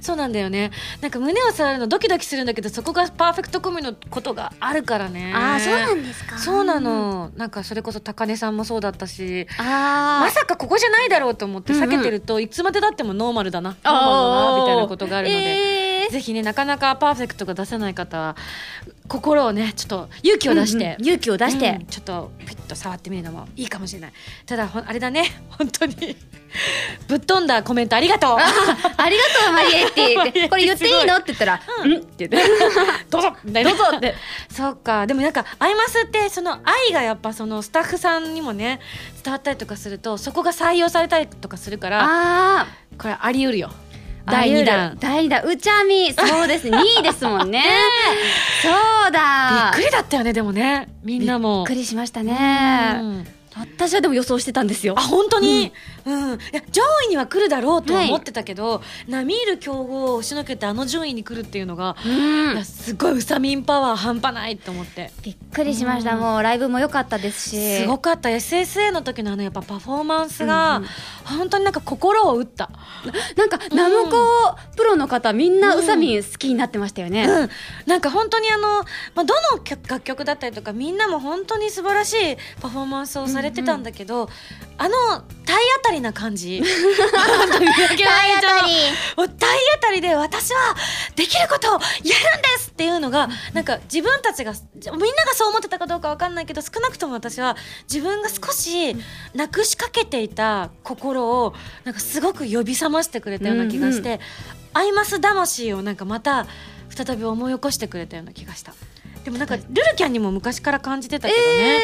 [0.00, 0.70] そうなんだよね。
[1.00, 5.32] なんか胸を触るのドキドキするんだけどそこがパーフェクトコミのことがあるからね。
[6.02, 6.38] ですか。
[6.38, 7.30] そうなの。
[7.36, 13.92] なんかそれこそ高根さんもそうだったしあまさかここじゃないだろうと思って避けてると、いつまでだってもノーマルだなノー。
[13.92, 18.34] マルだなみたいなことがあるので、えーぜひねなかなかパーフェクトが出せない方は
[19.08, 21.06] 心をねちょっと勇気を出して、うんうん。
[21.06, 21.70] 勇気を出して。
[21.70, 21.86] うん。
[21.86, 24.12] ちょっとピッと触ってみるのもいいかもしれない。
[24.46, 25.24] ただあれだね。
[25.58, 26.16] 本当に。
[27.08, 28.38] ぶっ飛んだコメントありがとう。
[28.38, 30.48] ありがとうマリエって言って。
[30.48, 31.16] これ言っていいの？
[31.16, 31.92] って言ったら「うん。
[31.92, 32.48] うん」って言って。
[33.10, 33.36] どうぞ。
[33.44, 34.14] どうぞって。
[34.50, 35.06] そうか。
[35.06, 38.80] でもなんかアイマスってその愛がやっぱそのスタッフさんにもね
[39.24, 42.66] 伝わったりとかするとそこが採用されたりとかするからああ
[42.98, 43.70] これあり得るよ
[44.30, 44.96] 第2弾。
[45.00, 45.42] 第2弾。
[45.44, 46.78] うちゃみそうですね。
[46.96, 47.64] 2位ですもんね。
[48.62, 48.68] そ
[49.08, 49.72] うだ。
[49.76, 50.88] びっくりだったよねでもね。
[51.02, 51.64] みんなも。
[51.66, 54.94] びっくりしましたうねん私はでも予想してたんですよ。
[54.96, 55.72] あ本当に、
[56.04, 56.34] うん。
[56.34, 62.64] いや上位には来るだろうとは思ってたけど、並みいる強豪を押しのけてあの順位に来るっていうのが、うん。
[62.64, 65.10] すごいウサミンパワー半端ないと思って。
[65.22, 66.14] びっくりしました。
[66.14, 66.20] うん。
[66.20, 67.78] もうライブも良かったですし。
[67.82, 68.28] すごかった。
[68.28, 70.88] SSA の時のあのやっぱパフォーマンスが、うんうん。
[71.28, 72.70] 本当になんか心を打った、
[73.36, 77.48] なんかナムコプロの方みんなウサミン好きになってましたよね、うん、
[77.86, 78.62] なんか本当にあの、
[79.14, 84.28] まあ、どの曲楽曲だったりとかみんなも本当に素晴らしいパフォーマンスをされてたんだけど、
[84.76, 84.96] あの
[85.44, 86.62] 体当たりな感じ。
[86.62, 88.62] 本当に三宅愛ちゃんの
[89.16, 90.76] もう体当たりで私は
[91.16, 92.14] できることをやるんで
[92.58, 97.56] すっていうのがなんか自分たちがみんながそう思ってたかどうかわかんないけど少なくとも私は
[97.92, 98.96] 自分が少し
[99.34, 104.20] なくしかけていた心をなんかすごく呼び覚ましてくれたような気がして、
[104.74, 106.46] アイマス魂をなんかまた
[106.90, 108.74] 再び思い起こしてくれたような気がした。
[109.28, 111.80] でもなんかルルキャンにも昔から感じてたけどね、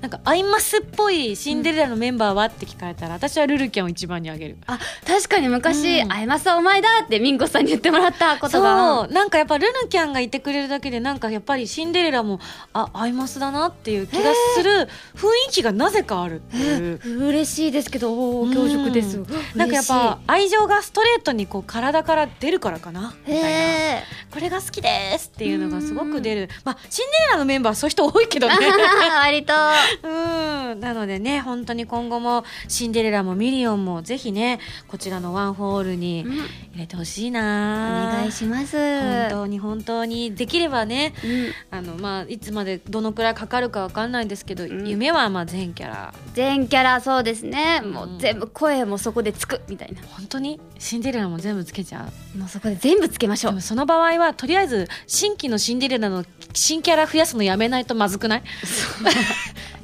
[0.00, 4.56] なんかアイマスっぽいシンデレラのメンバーはって聞かれたら、私はルルキャンを一番にあげる。
[4.66, 6.12] あ確かに昔「うん。
[6.12, 9.12] あやまさお前だ」ってミンゴさんに言ってもらったことがそう。
[9.12, 12.40] なんかやっぱルルキャンがいてくれるだけでなんかやっぱりシンデレラも
[12.72, 17.26] あアイマスだなっていう気がする雰囲気がなぜかあるっていう。
[17.26, 23.48] 嬉しいですけどおー強食ですうんなんかやっぱ愛情がストレートにこう体から出るからかなみたいな。
[23.50, 26.48] へこれが好きですっていうのがすごく出る。
[26.64, 28.54] まあシンデレラのメンバーそういう人多いけどね。
[28.54, 28.58] ー
[29.22, 29.54] 割と。
[30.02, 30.80] うん。
[30.80, 36.32] なのでね本当に今後もシンデレラもミリオンもぜひねこちらのワンホールにうん。
[36.36, 36.44] 入
[36.76, 38.76] れてほしいおな願いします。
[38.76, 41.52] 本当に本当にできればねうん。
[41.70, 44.86] あのまあいつまでどのくらいかかるかわかんないんですけど、ん。
[44.86, 46.14] 夢はまあ全キャラ。
[46.34, 47.80] 全キャラそうですね。
[47.82, 47.92] うん。
[47.92, 50.00] もう全部声もそこでつくみたいな。
[50.16, 50.60] 本当に？
[50.78, 52.25] シンデレラも全部つけちゃう？
[52.36, 53.60] もうそこで全部つけましょう。
[53.60, 58.42] その場合はとりあえず新規のシンデレラの新キャラ増やすのやめないとまずくない？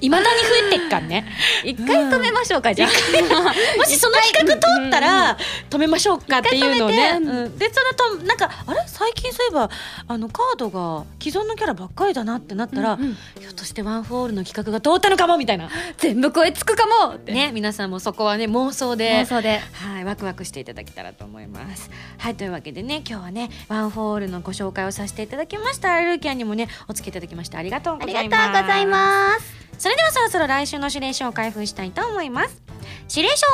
[0.01, 1.25] いまだに増えてっかんね。
[1.65, 2.89] 一回止めましょうかじゃあ。
[3.79, 5.39] もしその企画通ったら
[5.71, 8.83] 止めましょうかっていうのをね、うん、でそのとなんかあれ？
[8.87, 9.71] 最近そういえば
[10.09, 13.15] あのカードが既存のキャラばっかりだなってなったら、うんうん。
[13.41, 15.71] ひょっとしてワンフォーオールの企画が通ったのかもみたいな。
[15.99, 17.33] 全部声つくかもって。
[17.33, 19.61] ね皆さんもそこはね妄想で妄想で。
[19.73, 21.91] はい、ワクワクしていただけたらと思います。
[22.19, 26.01] はい、というわけでね、今日はね、ワンフォーオールのご紹介をさせていただきました。
[26.01, 28.23] ルルキャンにもね、お付き合いいただきましてありがとうごあざいます。
[28.25, 29.45] りがとうございます
[29.79, 29.83] す。
[29.85, 32.61] それではそろそろ来週の指令書を開封したいと思います。
[33.09, 33.47] 指令書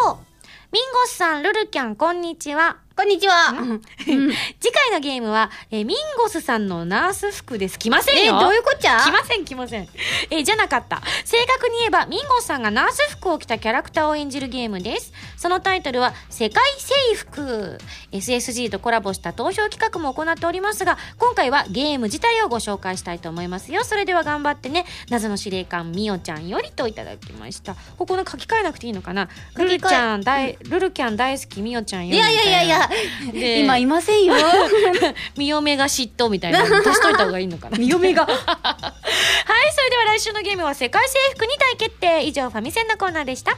[0.72, 2.78] ミンゴスさん、ルルキャン、こんにちは。
[2.98, 3.54] こんにちは。
[4.00, 7.78] 次回のゲームは、えーミンゴスさんのナース服です。
[7.78, 8.40] 来ませんえよ。
[8.40, 8.98] どういうこっちゃ？
[8.98, 9.88] 来ません来ません。
[10.32, 11.00] えーじゃなかった。
[11.24, 15.12] 正確に言えばミンゴさんがナース服を着たキャラクターを演じるゲームです。
[15.36, 17.78] そのタイトルは世界征服。
[18.10, 23.84] SSG とコラボした投票企画も行っておりますが今回はゲーム自体をご紹介したいと思いますよ。
[23.84, 27.76] それでは頑張ってね謎の司令官みおちゃんよりといただきました。
[27.96, 29.28] ここの書き換えなくていいのかな？
[29.54, 32.87] ルルちゃん大ルルキャン大好きみおちゃんよいやいやいやいや
[33.32, 34.34] で今いませんよ。
[35.36, 37.78] みおめが嫉妬みたいなの足しといた方がいいのかな。
[37.78, 38.24] みおめが。
[38.26, 43.56] はいそれでは来週のゲームは世界征服に大決定以上ファミセンのコーナーでした。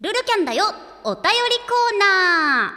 [0.00, 0.64] ルルキャンだよ
[1.06, 1.28] お便り
[1.68, 2.72] コーナ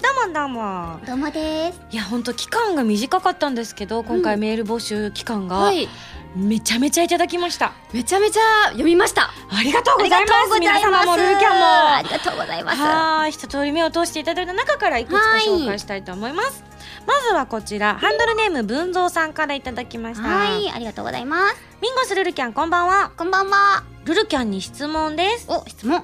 [0.00, 0.98] どうもどうも。
[1.00, 1.80] ーどうもです。
[1.90, 5.86] いや本当期間が短かったんですけど今回メール募集期間がはい。
[6.34, 9.24] めちゃめちゃいただきました、めちゃめちゃ読みました。
[9.50, 10.30] ありがとうございます。
[10.30, 11.66] ありがとうござい皆様もルーキャンも。
[11.96, 12.78] ありがとうございます。
[12.80, 13.32] はーい。
[13.32, 16.64] 一通り目を通していただいた中からいくつか紹介したいと思います。
[17.06, 17.98] まずはこちら。
[17.98, 20.26] ハンドルネーム文蔵さんからいただきました。
[20.26, 21.56] はいありがとうございます。
[21.82, 23.12] ミンゴスルルキャンこんばんは。
[23.14, 23.84] こんばんは。
[24.06, 25.44] ルルキャンに質問です。
[25.50, 26.02] お質問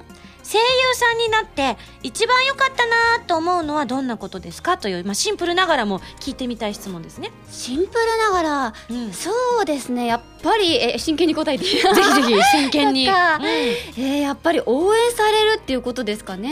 [0.49, 7.31] 声優さんになって一番良かったなと思うのはどんなことですかという、まあ、シンプルながらも聞いてみたい質問ですね。
[7.49, 10.05] シンプルながらうん、ぜそうですね。
[10.05, 11.65] やっぱりえ真剣に答えて。
[11.65, 11.89] いいひぜ
[12.27, 13.07] ひ 真剣に。
[13.09, 13.13] うん。
[13.13, 16.49] えー、やっぱり応援されるっていうことですかね。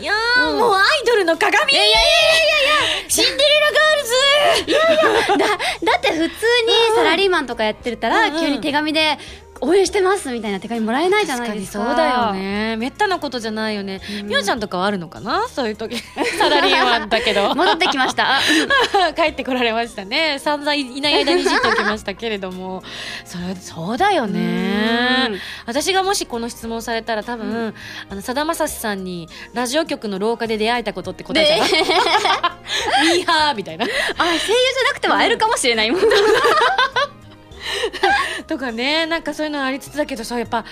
[0.00, 1.72] いやー、うんもうアイドルの鏡。
[1.72, 5.38] いやいやいやいやシンデレラガールズ。
[5.38, 6.30] だだって普通に
[6.94, 8.40] サラリーマンとかやってたら、うんうん。
[8.40, 9.18] 急に手紙で
[9.60, 11.86] 応援してますみたいな手紙もらえないじゃないですか。
[11.86, 12.76] そうだよね。
[12.76, 14.00] めったなことじゃないよね。
[14.20, 14.26] うん。
[14.28, 15.48] みお、ちゃんとかはあるのかな？
[15.48, 15.96] そういう時。
[16.38, 17.54] サラリーマンだけど。
[17.56, 18.40] 戻ってきました。
[19.16, 20.38] 帰ってこられましたね。
[20.38, 22.82] 散々いない間にいじっておきましたけれども。
[23.24, 25.28] それそうだよね。
[25.30, 25.40] うん。
[25.66, 27.74] 私がもしこの質問されたら多分、
[28.10, 31.72] あのさだまさしさんにラジオ局の廊下で出会えたことって答えじゃない
[33.16, 33.84] ミーハーみたいな。
[33.84, 36.00] あ声優じゃなくても会えるかもしれないもん、
[38.46, 40.64] とかねなんかそういうのありつつだけどそうやっぱ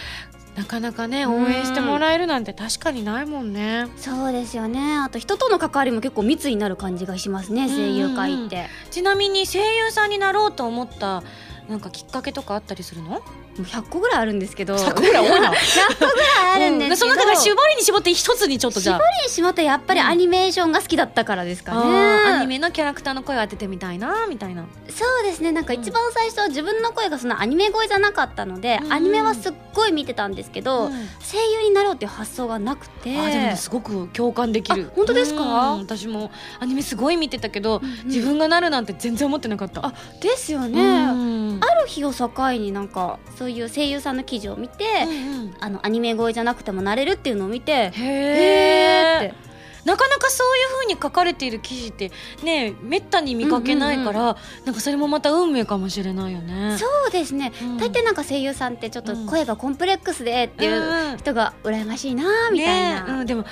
[0.56, 3.88] なかなかね応援してもらえるなんて確かにないもんね。
[3.98, 4.96] そうですよね。
[4.96, 11.22] あと人との関わりも結構密になる感じがしますね声優界って、ちなみに声優さんになろうと思った
[11.68, 13.10] なんかきっかけとかあったりするの？
[13.10, 13.22] も
[13.62, 14.76] う100個ぐらいあるんですけど。
[14.76, 15.50] 100個ぐらい多いな。
[15.54, 18.96] 100個ぐらいあるんですけど、その中から絞りに絞って一つにちょっとじゃあ。
[18.96, 24.64] 絞りに絞ってやっぱりアニメーションが好きだったからですかね、あーアニメのキャラクターの声を当ててみたいなみたいな。
[24.88, 25.52] そうですね。
[25.52, 28.92] なんか一番最初は自分の声がそのアニメ声じゃなかったので、うん。
[28.92, 30.90] アニメはすっごい見てたんですけど、うん。
[30.90, 33.18] 声優になろうっていう発想がなくて。
[33.18, 34.90] あーでもねすごく共感できる。
[34.90, 35.42] あ本当ですか？
[35.42, 35.80] うん。
[35.80, 37.84] 私もアニメすごい見てたけど、うん。
[37.84, 39.84] うん自分がなるなんて全然思ってなかった。
[39.84, 41.60] あですよね、うん。
[41.60, 45.12] ある日を境になんかそういう声優さんの記事を見て、うんう
[45.46, 45.54] ん。
[45.60, 49.46] あのアニメ声じゃなくてもなれるっていうのを見てへへーって。
[49.86, 52.10] なかなかそういう風に書かれている記事って
[52.42, 56.76] ねめったに見かけないから、なんかそれもまた運命かもしれないよね。
[56.76, 57.78] そうですね、うん。
[57.78, 63.44] 大抵なんか声優さんってちょっと声がコンプレックスでっていう人が羨ましいなみたいな、ねうん、でも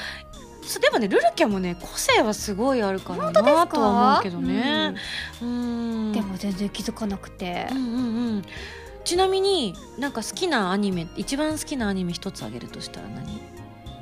[0.63, 3.61] そうでもねルルキャもね個性はすごいあるから本当ですか？
[3.61, 4.95] なとは思うけどね、
[5.41, 6.13] うん。
[6.13, 7.69] でも全然気づかなくて。
[7.71, 7.99] うんうんう
[8.39, 8.45] ん
[9.05, 13.41] ちなみになんか好きなアニメ一番好きなアニメ一つあげるとしたら何？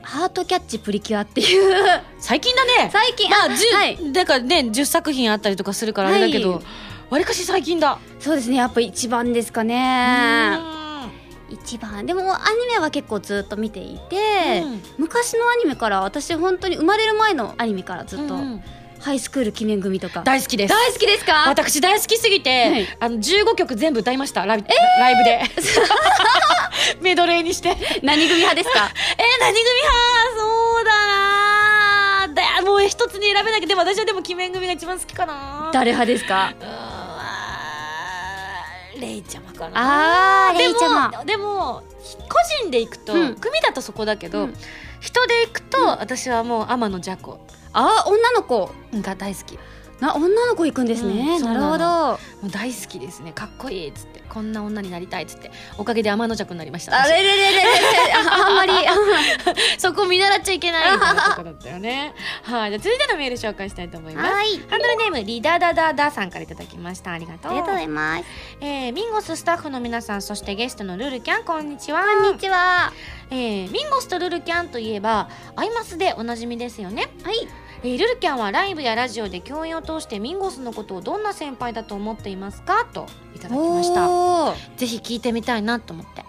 [0.02, 2.02] ハートキャッチプリキュアっていう。
[2.18, 2.90] 最近だね。
[2.92, 4.12] 最近まあ、あ10はい。
[4.12, 6.62] だからね10作品あったりとかするからあれだけど、はい。
[7.10, 7.98] わりかし最近だ。
[8.18, 10.58] そうですねやっぱ一番ですかね。
[11.50, 12.06] 一番。
[12.06, 14.82] でもアニメは結構ずっと見ていて、うん。
[14.98, 18.38] 昔のアニメから私本当に生まれる前のアニメからずっと、
[19.02, 20.22] ハイスクール記念組とか。
[20.22, 20.70] 大好きです。
[20.74, 21.48] 大好きですか？
[21.48, 22.86] 私大好きすぎて、はい。
[23.00, 24.46] あの15曲全部歌いました。
[24.46, 24.64] ライ,、
[24.98, 25.42] ライブで。
[27.02, 27.70] メドレーにして。
[27.70, 28.90] えー、何組派ですか？
[29.40, 30.38] 何組派？
[30.38, 31.06] そうだ
[32.28, 32.34] な。
[32.34, 35.70] だもう一つに選べなきゃでも私はでも鬼面組が一番好きかな。
[35.72, 36.54] 誰派ですか？
[39.00, 40.48] レイちゃまかな。
[40.50, 41.10] あーレイちゃま。
[41.10, 41.82] でもでも
[42.28, 43.34] 個人で行くと、うん。
[43.34, 44.54] 組だとそこだけど、うん。
[45.00, 47.40] 人で行くと、私はもう天野じゃこ
[47.72, 49.58] あー女の子が大好き。
[50.00, 51.60] な女の子行くんですね、うんななの。
[51.60, 51.84] るほど。
[52.42, 53.30] もう大好きですね。
[53.32, 54.20] かっこいいっつって。
[54.28, 55.52] こんな女になりたいっつって。
[55.78, 57.00] おかげで天の弱になりました。
[57.00, 57.62] あれれれれれれ
[58.16, 58.72] ああんまり。
[58.88, 58.92] あ
[59.78, 62.14] そこ見習っちゃいけないみたいなとこだったよね。
[62.42, 62.70] はい。
[62.70, 64.32] じゃあ続いてのメール紹介したいと思います。
[64.32, 64.46] はい。
[64.68, 67.12] ハンドルネームリダダダダさんからいただきました。
[67.12, 67.52] ありがとう。
[67.52, 68.24] ありがとうございます。
[68.60, 71.44] えーミンゴススタッフの皆さんそしてゲストのルルキャン。
[71.44, 72.02] こんにちは。
[72.02, 72.92] こんにちは。
[73.30, 77.46] えーミンゴスとルルキャンといえばアイマスでおなじみですよね、はい
[77.84, 84.54] えールルキャンはライブやラジオで共演を通してミンゴスのことをどんな先輩だと思っていますかといただきました。
[84.76, 86.24] ぜひ聞いてみたいなと思って。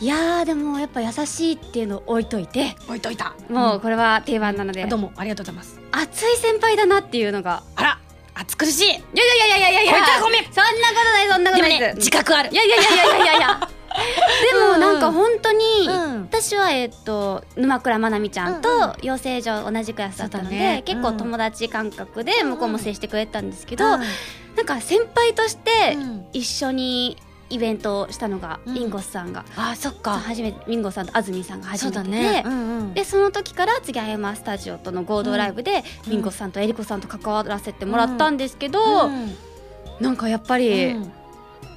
[0.00, 2.76] いやーでもやっぱ優しいっていうのを置いといて。
[2.86, 3.34] 置いといた。
[3.48, 5.80] もうこれは定番なので、どうもありがとうございます。
[5.90, 7.64] 熱い先輩だなっていうのが。
[7.74, 7.98] あら
[8.34, 8.86] 暑苦しい。
[8.86, 9.92] いやいやいやいやいやいや。
[9.94, 10.44] こいつはごめん。
[10.44, 10.64] そんなこ
[11.04, 12.50] とないそんなことないでもね自覚ある。
[12.52, 13.70] いやいやいやいやいやいや
[14.52, 16.22] でもなんか本当に、うん。
[16.22, 18.82] 私はえっと沼倉まなみちゃんとうん。
[18.82, 21.16] うん養成所同じクラスだったので、結構うん。
[21.16, 24.00] 友達感覚で向こうも接してくれてたんですけど、うん。
[24.56, 26.26] なんか先輩としてうん。
[26.32, 27.16] 一緒に
[27.50, 28.74] イベントをしたのが、うん。
[28.74, 29.44] ミンゴスさんが。
[29.56, 30.18] あそっか。
[30.18, 32.42] 初めてミンゴスさんと安住さんが初めてで、だね。
[32.44, 32.94] うんうん。
[32.94, 36.12] でその時から次はエマスタジオとの合同ライブで、うん。
[36.12, 39.34] ミンゴスさんとエリコさんと関わらせてもらったんですけど、うん。
[40.00, 41.12] なんかやっぱり、うん。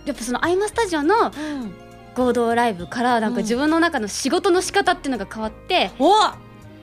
[0.05, 1.73] やっぱそのアイマスタジオのうん
[2.15, 3.43] 合同ライブからなんかうん。
[3.43, 6.12] 自分の中の仕事の仕方っていうのが変わって、お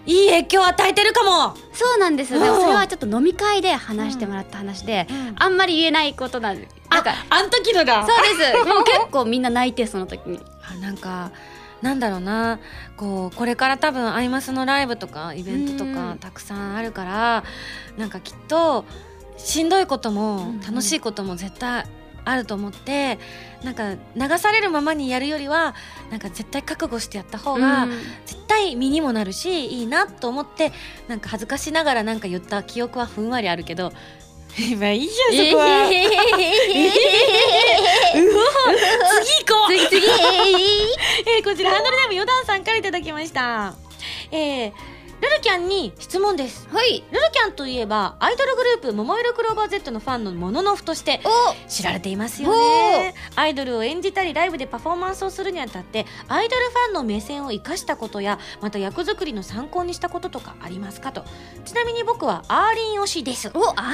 [0.07, 1.55] いい影響を与えてるかも。
[1.73, 2.45] そうなんですよ、うん。
[2.45, 8.64] でもそれはちょっと飲み会で話してもらった話で、あんまり言えないことなんでなんかあん時のだそうです。
[8.64, 10.41] もう結構みんな泣いてその時に。
[10.62, 11.31] あ なんか
[11.83, 12.59] なんだろうな。
[12.97, 16.19] こうこれから多分アイマスのライブとかイベントとかうん。
[16.19, 17.45] たくさんあるから
[17.99, 18.87] なんかきっと
[19.37, 20.61] しんどいこともうん。
[20.61, 21.85] 楽しいことも絶対
[22.31, 23.19] あると思って
[23.62, 25.75] なんか流されるままにやるよりは
[26.11, 27.91] なんか絶対覚悟してやった方がうん
[28.27, 30.73] 絶対身にもなるしいいなと思って
[31.07, 33.93] なんか恥ずかしながらなんか言った記憶はふんわりあるけど
[34.59, 36.09] 今いいじゃんそこは、次行
[39.47, 43.75] こう次次えーこちらハンドルネームヨダンさんからいただきました。
[44.31, 44.73] えー、
[45.20, 46.68] ルルキャンに質問です。
[46.70, 51.20] はいルルキャンといえば、アイドルグループ、ももいろクローバー Z のファンのモノノフとして
[51.68, 53.14] 知られていますよね。
[53.35, 61.24] アイドルを演じたり、ライブでパフォーマンスをするにあたって、アイドルファンの目線を生かしたことや、また役作りの参考にしたこととかありますかと。
[61.64, 63.50] ちなみに僕はあーりん推しです。
[63.54, 63.92] おアー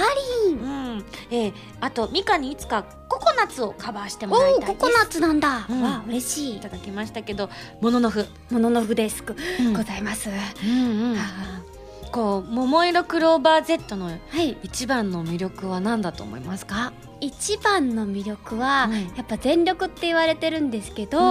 [0.48, 1.04] リうンん。
[1.30, 2.84] えー、あと、ミカにいつか
[3.14, 4.72] ココ☆ナツをカバーしてもらいおたいです。
[4.72, 5.82] ココ☆ナツなんだ、うん。
[5.82, 6.56] わ嬉しい。
[6.56, 7.48] いただきましたけど、
[7.80, 8.26] モノノフ。
[8.50, 9.72] もののふですく、うん。
[9.72, 11.16] ございます、うんうん。
[11.16, 11.62] は
[12.10, 14.18] こう桃色クローバー Z のい。
[14.62, 16.92] 一番の魅力は何だと思いますか？
[17.20, 21.24] 一番の魅力は、うんやっぱ全力って言われてるんですけど、うん。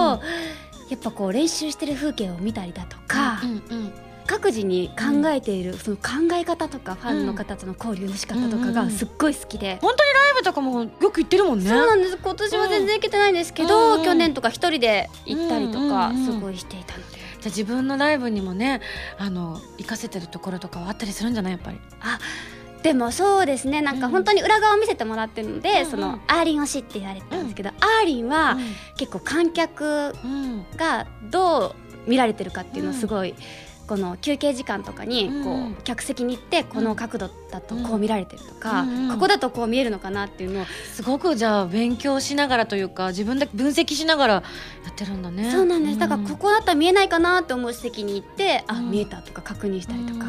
[0.90, 3.92] やっぱこう練習してる風景を見たりだとか、うんうん
[4.26, 8.74] 各自に考えているその考え方とかファンの方との交流の仕方とかうんうんうん。
[8.74, 10.10] がすっごい好きで、本当に
[10.44, 12.18] とかもよく行ってるもんねそうなんです。
[12.22, 14.04] 今年は全然行けてないんですけど、うんうん。
[14.04, 16.34] 去年とか一人で行ったりとかうんうんうん。
[16.34, 18.80] すごいしていたので、じゃあ自分のライブにもね
[19.18, 21.52] あの行かせてるところとかはあったりするんじゃない？
[21.52, 21.80] やっぱり。
[22.82, 23.80] でもそうですね。
[23.80, 25.86] なんかうん本当に裏側を見せてもらってるので、うんうん。
[25.90, 28.58] そのアーリン推しって言われてたんですけど、アーリンは
[28.98, 30.66] 結構観客うん。
[30.76, 31.74] がどう
[32.06, 33.34] 見られてるかっていうのをすごい
[33.86, 44.42] この休憩時間とかにこう、うん客席に行ってこの角度だとこう見られてるとか、ここだとこう見えるのかなっていうのを、すごくじゃあ勉強しながらというか自分で分析しながらや
[44.90, 45.50] ってるんだね。
[45.50, 45.98] そうなんです。
[45.98, 48.90] だからここだったら見えないかなって思う席に行って、あうん。
[48.90, 50.26] 見えたとか確認したりとか、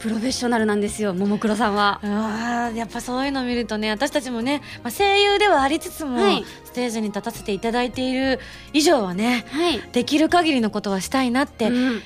[0.00, 2.00] プロフェッショナルなんですよももクロさんは。
[2.02, 6.44] あーやっぱそういうのを見るとね私たちもね、まあ、声優ではありつつも、はい。
[6.64, 8.40] ステージに立たせていただいている
[8.72, 12.02] 以上はねはい、できる限りのことはしたいなって、うん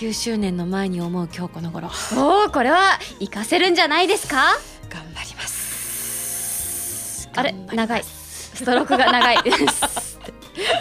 [0.00, 1.90] 9周年の前に思う今日この頃。
[2.16, 4.58] おおこれは活かせるんじゃないですか？
[4.88, 7.28] 頑張ります。
[7.36, 8.02] あれ長い。
[8.04, 10.18] ストロークが長いです。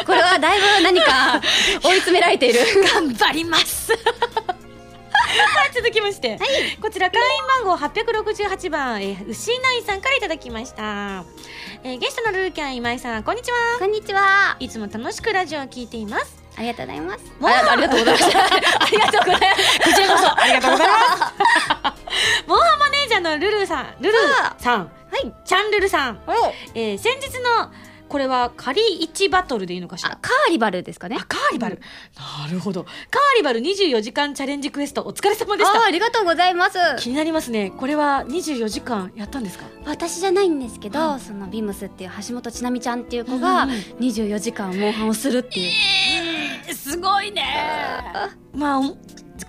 [0.05, 1.41] これはだいぶ何か
[1.83, 2.59] 追い詰められている。
[2.93, 3.91] 頑張ります。
[3.91, 3.99] はい
[5.75, 6.39] 続きまして、
[6.81, 11.23] こちら会員番号868番、えー、牛内さんからいただきました、
[11.83, 13.57] えーゲストのルルキャン今井さんこんにちは。
[13.79, 14.55] こんにちは。
[14.61, 17.25] いつも楽しくラジオを聞いていますありがとうございます。
[17.39, 18.49] もうあありがとうございました あ
[18.91, 19.79] りがとうございます。
[19.79, 20.41] こちらこそ。
[20.41, 21.23] ありがとうございます。
[22.47, 23.95] モンハンマネージャーのルルさん。
[24.01, 24.17] ルル
[24.57, 24.79] さん。
[24.81, 24.87] は
[25.23, 25.33] い。
[25.45, 26.31] チャンルルさん、お。
[26.75, 27.71] えー先日の
[28.09, 30.13] これは仮1バトルでいいのかしら？
[30.13, 31.15] あカーリバルですかね。
[31.19, 31.79] あカーリバル、
[32.17, 32.83] なるほど。
[32.85, 32.93] カー
[33.37, 35.79] リバル24時間チャレンジクエストお疲れ様でした。
[35.79, 36.79] あありがとうございます。
[36.97, 37.69] 気になりますね。
[37.77, 39.65] これは24時間やったんですか？
[39.85, 45.71] 私じゃないんですけど、はそのビムスっていう橋本千奈美ちゃんっていう子がうんうん24時間モンハンをするっていう、
[46.73, 47.43] すごいね。
[48.53, 48.81] まあ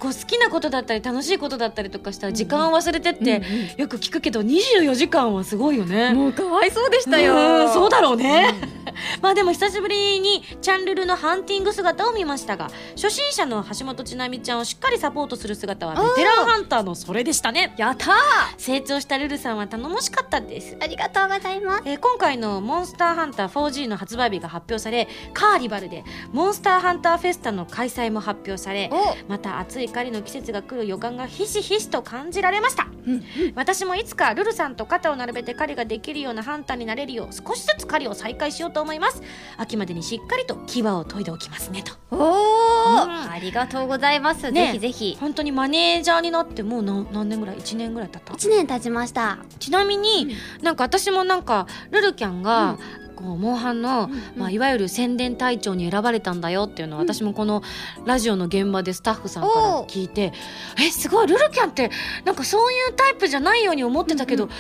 [0.01, 3.43] こう好きなことだったり楽しいことだったりとかしたら時間を忘れてって、
[3.77, 6.13] よく聞くけど24時間はすごいよね。
[6.15, 8.55] もうかわいそうでしたうよんそうだろうね、
[9.21, 17.75] まあでも久しぶりにチャンルルのハンティング姿を見ましたが初心者の橋本千奈美ちゃんをしっかりサポートする姿はベテランハンターのそれでしたね。
[17.77, 18.11] やったー。
[18.57, 20.77] 成長したルルさんは頼もしかったです。
[20.81, 21.83] ありがとうございます。
[21.85, 29.17] えー今回の「モンスターハンター 4G」の発売日が発表されカーリバルでモンスターハンターフェスタの開催も発表されお。
[29.29, 32.87] また暑い狩りの季節が来る予感がひしひしと感じられました。
[33.07, 33.23] うん
[33.55, 39.23] 私もいつかルルさんと肩を並べて狩りができるようなハンターになれるよう少しずつ狩りを再開しようと思います。
[39.57, 41.93] 秋までにしっかりと牙を研いでおきますねと。
[42.11, 43.31] おお、うん。
[43.31, 45.17] ありがとうございます、ねぜひぜひ。
[45.19, 49.39] 本当にマネージャーになってもう何何年ぐらい？1年ぐらい経った？1年経ちました。
[49.59, 52.79] ちなみに、なんか私もなんかルルキャンが、
[53.21, 57.63] こうモンハンの、うんまあ、いわゆる宣伝隊長に選ばれたんだよっていうのを、私もこの
[58.05, 60.33] ラジオの現場でスタッフさんから聞いて
[60.79, 61.91] えすごいルルキャンって
[62.25, 64.51] なんかそういうタイプじゃないように思ってたけど、うん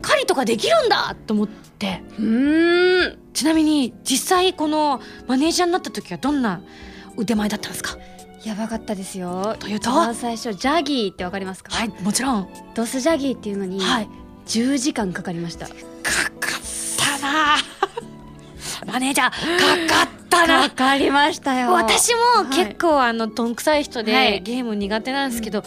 [0.00, 2.04] 狩りとかできるんだと思って。
[2.20, 3.18] うーん。
[3.32, 6.60] ちなみに実際このマネージャーになった時はどんな
[7.16, 7.98] 腕前だったんですか？
[8.44, 9.56] やばかったですよ。
[9.58, 10.14] というと？
[10.14, 12.48] 最初ジャギーってわかりますか、はいもちろん。
[12.76, 14.08] ドスジャギーっていうのにはい
[14.48, 15.80] 10時間かかりました、かかっ
[16.96, 17.56] たな。
[18.86, 20.70] マネージャーかかったな。
[20.70, 21.72] かかりましたよ。
[21.72, 22.56] 私もはい。
[22.56, 24.40] 結構あのどんくさい人で、はい。
[24.40, 25.62] ゲーム苦手なんですけど、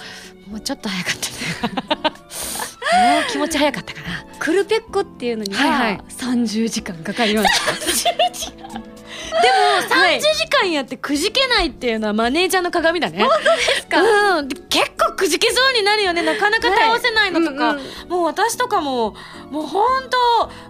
[0.47, 2.11] もうちょっと早かったね。
[3.13, 4.25] もう気持ち早かったかな。
[4.39, 8.73] クルペッコっていうのにはいははい30時間かかりました。
[8.73, 8.90] でも
[9.31, 13.19] 30時間やってくじけないっていうのはマネージャーの鏡だね。
[13.19, 14.01] 本当ですか？
[14.37, 16.21] うん、で結構くじけそうになるよね。
[16.21, 18.09] なかなか倒せないのとか、はいうん。
[18.09, 19.15] もう私とかも
[19.49, 20.17] もう本当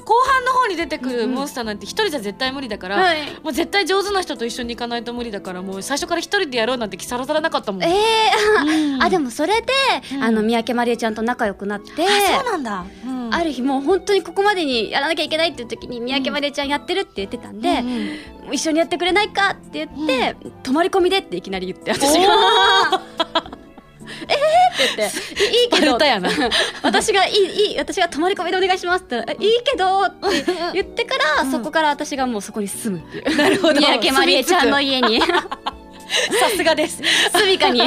[0.03, 3.17] 後半の方に出てくるモンスターなんて一人じゃ絶対無理だから、はい。
[3.43, 9.03] もう絶対上手な人と一緒に行かないと無理だからもう最初から一人でやろうなんてさらさらなかったもん、えー、うん。
[9.03, 9.67] あでもそれで、
[10.13, 10.23] うん。
[10.23, 13.33] あの三宅まりえちゃんと仲良くなってあそうなんだ、うん。
[13.33, 18.19] ある日もう本当にここまでにやらなきゃいけないっていう時に三宅まりえちゃんやってるって言ってたんで、うんうん
[18.51, 23.51] 一緒にやってくれないかって言って、泊まり込みでっていきなり言って私おがー。
[24.27, 25.97] えーって言っていいけど。
[26.83, 31.51] 私がいいいい私が泊まり込みでお願いしますっていいけどって言ってから、うん。
[31.51, 33.37] そこから私がもうそこに住むっていう。
[33.37, 33.79] なるほど。
[33.81, 35.21] 三宅まりえちゃんの家に
[36.39, 37.01] さすがです。
[37.33, 37.81] 住みかに。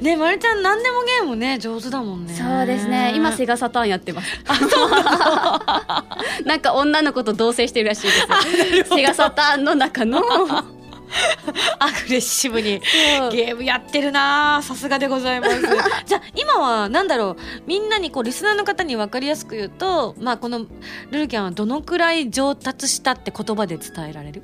[0.00, 2.34] ねまるちゃん何でもゲームね上手だもんね。
[2.34, 3.12] そうですね。
[3.14, 4.28] 今セガサターンやってます。
[6.44, 10.22] なんか女の子と同棲してるらしいですセガサターンの中の。
[11.78, 12.80] アグレッシブに
[13.30, 15.60] ゲームやってるなあさすがでございます。
[16.06, 17.42] じゃあ今はなんだろう。
[17.66, 20.66] みんなにこうリスナーの方に分かりやすく言うとまあこの
[21.10, 24.42] ルルキャンはどのくらい上達したって言葉で伝えられる、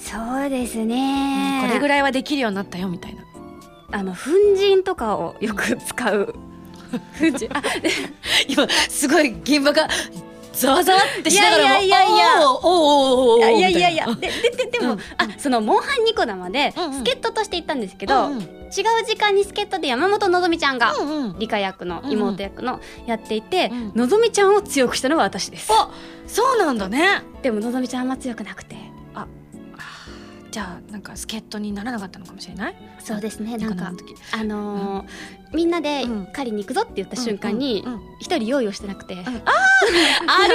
[0.00, 1.66] そうですね。
[1.68, 3.22] これぐらいはできるようになったよみたいな。
[3.92, 4.18] あの粉
[4.56, 6.34] 塵とかをよく使う。
[7.18, 7.48] 粉塵。
[7.52, 7.90] あで
[8.48, 9.88] 今すごい現場が
[10.52, 12.50] ざわざわってしながらもいやいやいやいや。
[12.50, 14.98] おーおーおーおいやいやいやででででも、うん。
[15.16, 18.42] あそのモンハンニコ生で助っ人として行ったんですけど、いなうんうん。
[18.42, 18.48] 違う
[19.06, 21.38] 時間に助っ人で山本のぞみちゃんが、うんうん。
[21.38, 22.12] 理科役のうん。
[22.12, 23.92] 妹役のやっていて、うん。
[23.94, 25.70] のぞみちゃんを強くしたのは私です。
[25.72, 25.90] あ
[26.26, 27.22] そうなんだね。
[27.42, 28.76] でものぞみちゃんあんま強くなくて
[30.50, 32.74] じゃあなんか助っ人にならなかったのかもしれない？
[32.98, 33.56] そうですね。
[33.56, 33.92] なんか
[34.32, 35.06] あのー
[35.52, 36.26] みんなでうん。
[36.32, 38.16] 狩りに行くぞって言った瞬間にうんうんうん。
[38.20, 40.54] 一人用意をしてなくて、あるあるなそれ。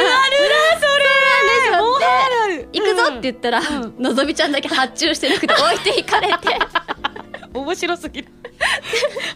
[1.74, 2.06] そうもうある
[2.44, 3.96] ある行くぞって言ったら、うん。
[4.02, 6.60] のぞみちゃんだけ発注してなくて置いていかれて。
[7.54, 8.28] 面白すぎる。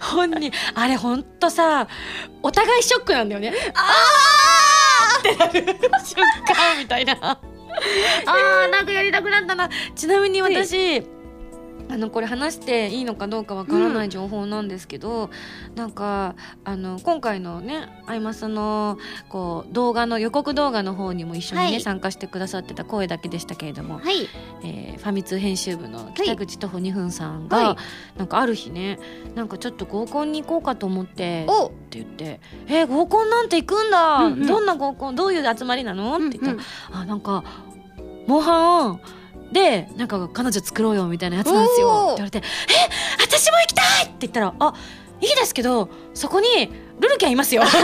[0.02, 1.88] 本人あれほんとさ
[2.42, 3.54] お互いショックなんだよね。
[3.74, 7.40] あーってなる瞬間みたいな
[8.26, 9.70] あーなんかやりたくなったな。
[9.96, 11.02] ちなみに私、
[11.92, 15.32] あのこれ話していいのかどうかわからない情報なんですけど、
[15.76, 21.82] なんかあの今回のねアイマスのこう動画の予告動画の方にも一緒にね、はい。
[21.82, 24.28] 参加してくださってた声だけでしたけれども、はい。
[24.64, 28.20] えーファミ通編集部の北口徒歩2分さんが、はい。
[28.20, 29.00] なんかある日ね
[29.34, 34.46] なんかちょっと合コンに行こうかと思ってっおて言って「えー合コンなんて行くんだ、うんうん。
[34.46, 37.02] どんな合コンどういう集まりなの?」って言ったら「うんうん。
[37.02, 37.44] あなんか
[38.28, 39.00] モンハン
[39.52, 42.42] でなんか彼女作ろうよみたいなやつなんですよ」って言われて「え
[43.22, 44.74] 私も行きたい!」って言ったら「あ
[45.22, 46.48] いいですけどそこに
[47.00, 47.78] ルルキャンいますよ」って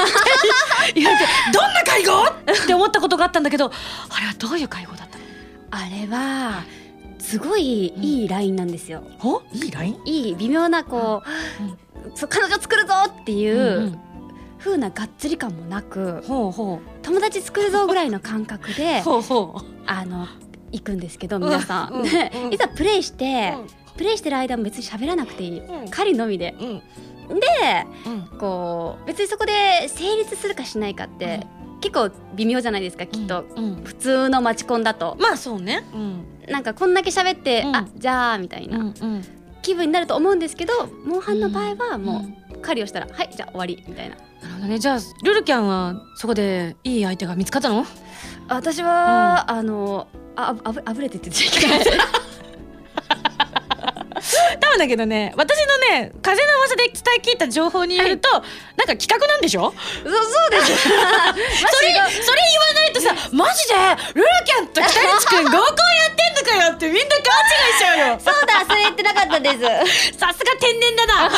[0.95, 2.23] 言われて「どんな会合?」
[2.63, 3.65] って思ったことがあったんだけど
[4.09, 5.23] あれはどういう会合だったの？
[5.71, 6.63] あれは
[7.19, 10.01] すごいいいラインなんですよ、おいいライン？
[10.05, 13.99] いい微妙なこう、そう彼女作るぞっていううん
[14.59, 19.21] 風ながっつり感もなく、ほうほ友達作るぞぐらいの感覚でうほう。
[19.21, 20.27] ほあの
[20.75, 22.03] 行くんですけど皆さん、うん。
[22.03, 22.53] でうん。
[22.53, 23.53] いざプレイして、
[23.93, 26.55] うプレイしてる間も別に喋らなくていい、うん狩りのみで。
[26.59, 27.39] うん。
[27.39, 27.45] で
[28.05, 28.37] うん。
[28.37, 31.47] こう別にそこで成立するかしないかって、
[31.81, 33.75] 結構微妙じゃないですかきっと、うん。
[33.83, 35.17] 普通のマチコンだと。
[35.19, 35.83] まあそうね。
[35.93, 36.25] うん。
[36.51, 37.75] なんかこんだけ喋って、うん。
[37.75, 39.23] あじゃあみたいな、うんうん。
[39.61, 42.57] 気分になると思うんですけどモンハンの場合はもうん。
[42.57, 44.15] う狩りをしたら、はいじゃあ終わりみたいな。
[44.15, 44.77] なるほどね。
[44.79, 47.85] じゃあルルキャンはそこでいい相手が見つかったの？
[48.47, 51.85] 私は、あのああぶあぶれてって言っちゃいけない。
[54.59, 58.41] 多分だけどね私のね風の噂で伝え聞いた情報によると、なん
[58.87, 59.73] か企画なんでしょ？
[60.03, 63.75] そうそうです それそれ言わないとさマジで
[64.15, 65.65] ルルキャンと北口くん合コンや
[66.09, 68.19] ってんのかよってみんな勘違いしちゃうよ。
[68.23, 69.59] そうだそれ言ってなかったです。
[70.17, 71.31] さすが天然だな。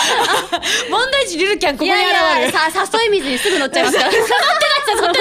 [0.90, 2.16] 問題児ルルキャンここいに現れる。
[2.16, 4.12] やいやさ誘い水にすぐ乗っちゃいますから
[4.88, 5.20] 誘って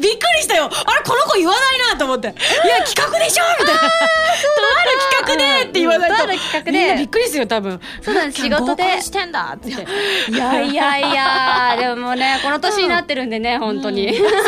[0.00, 0.64] びっくりしたよ。
[0.66, 2.28] あれこの子言わないなと思って。
[2.28, 2.30] い
[2.68, 3.80] や企画でしょみたいな。
[3.80, 4.90] とある
[5.26, 6.78] 企画でって言わないと、うんとある企画で。
[6.78, 7.80] みんなびっくりするよ多分。
[8.02, 9.00] そう仕事で。
[9.02, 9.54] してんだ。
[9.56, 9.68] って。
[9.70, 11.76] いやいやいや。
[11.94, 14.38] でもねこの年になってるんでね、本当に、そうそう。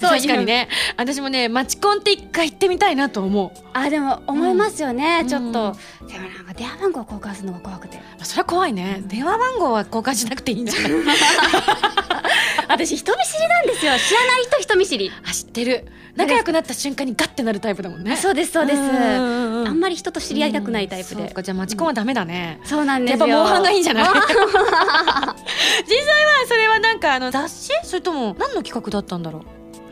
[0.00, 0.68] そう確かにね。
[0.96, 3.58] 私もねマチコンって一回行ってみたいなと思う。
[3.74, 5.28] あでも思いますよね、うん。
[5.28, 7.98] ちょっと、でもなんか電話番号交換するのが怖くて。
[8.22, 9.00] それは怖いね。
[9.06, 10.92] 電話番号は交換しなくていいんじゃない？
[12.68, 15.10] 私人見知りなんですよ知らない人人見知り。
[15.28, 15.86] あ知ってる。
[16.14, 18.16] 仲良くなった瞬間にガッてなるタイプだもんね。
[18.16, 18.78] そうですそうです。
[18.80, 23.26] あんまり人と知り合いたくないタイプで、そうかじゃあマチコンはダメだね、そうなんですよ。
[23.26, 24.04] やっぱモンハンがいいんじゃない？
[24.12, 25.34] 実際は
[26.46, 27.70] それはなんかあの雑誌？
[27.84, 29.42] それとも何の企画だったんだろう？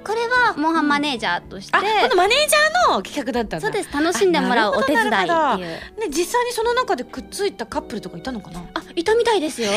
[0.04, 3.92] これはモンハンマネージャーとして、あこのマネージャーの企画だったそうです。
[3.92, 4.72] 楽しんでもらう。
[4.72, 5.26] お手伝いっていう。
[5.26, 8.60] ね実際にその中でくっついたカップルとかいたのかな？
[8.74, 9.68] あいたみたいですよ。
[9.68, 9.74] す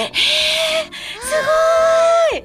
[2.32, 2.44] ごい。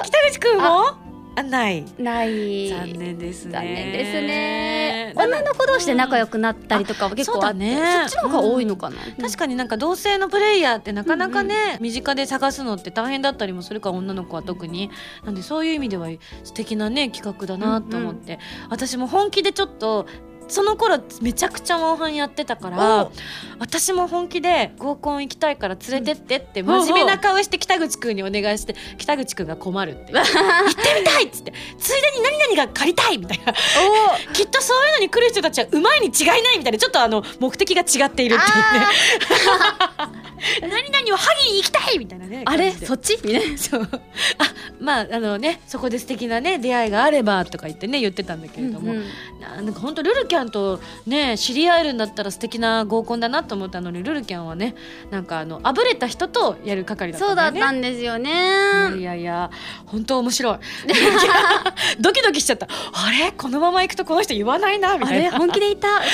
[0.00, 1.07] あ北口くんも？
[1.38, 1.84] あない。
[1.98, 2.68] ない。
[2.68, 3.52] 残念ですね。
[3.52, 5.12] 残念ですね。
[5.14, 8.08] だ女の子同士で仲良くなったりとかは結構あって、そうだね。
[8.08, 14.90] そっちの方が多いのかな、確かになんか同性のプレイヤーってなかなかね、身近で探すのって大変だったりもするから女の子は特に。
[15.24, 16.08] なんでそういう意味では
[16.44, 18.38] 素敵なね企画だなと思って、
[18.70, 20.06] 私も本気でちょっと
[20.48, 23.12] その頃めちゃくちゃモンハンやってたからお
[23.58, 30.12] 私も本気で合コン行きたいから連れてってって真面目な顔して北口くんにお願いして北口くんが困るって。
[30.16, 30.30] 行って
[31.00, 31.52] みたいっつって。
[31.78, 33.52] ついでに何々が借りたいみたいな。
[34.32, 36.78] きっとそういうのに来る人たちはうまいに違いないみたいな。
[36.78, 38.86] ちょっとあの目的が違っているっていうね。
[40.62, 42.72] 何々をハギに行きたいみたいなねあれ？
[42.72, 43.18] そっち？
[43.24, 43.58] みたいな。
[43.58, 43.82] そう。
[43.82, 43.98] あ
[44.80, 49.04] まああのねそこで素敵なね出会いがあればとか言ってね言ってたんだけれども、うんうん。
[49.40, 54.74] ななんか本当ルルキャンとね知り合えるんだったら素敵な合コンだなと思ったのにルルキャンはね
[55.10, 59.50] なんかあのあぶれた人とやる係だったそうだんだよねったんですよいねやいや
[59.86, 60.58] 本当面白い。
[62.00, 62.66] ドキドキしちゃった。
[62.92, 63.32] あれ？
[63.32, 65.30] このまま行くとこの人言わないなみあたいな。
[65.30, 65.30] れ？
[65.30, 65.88] 本気で言った？
[65.88, 66.04] こ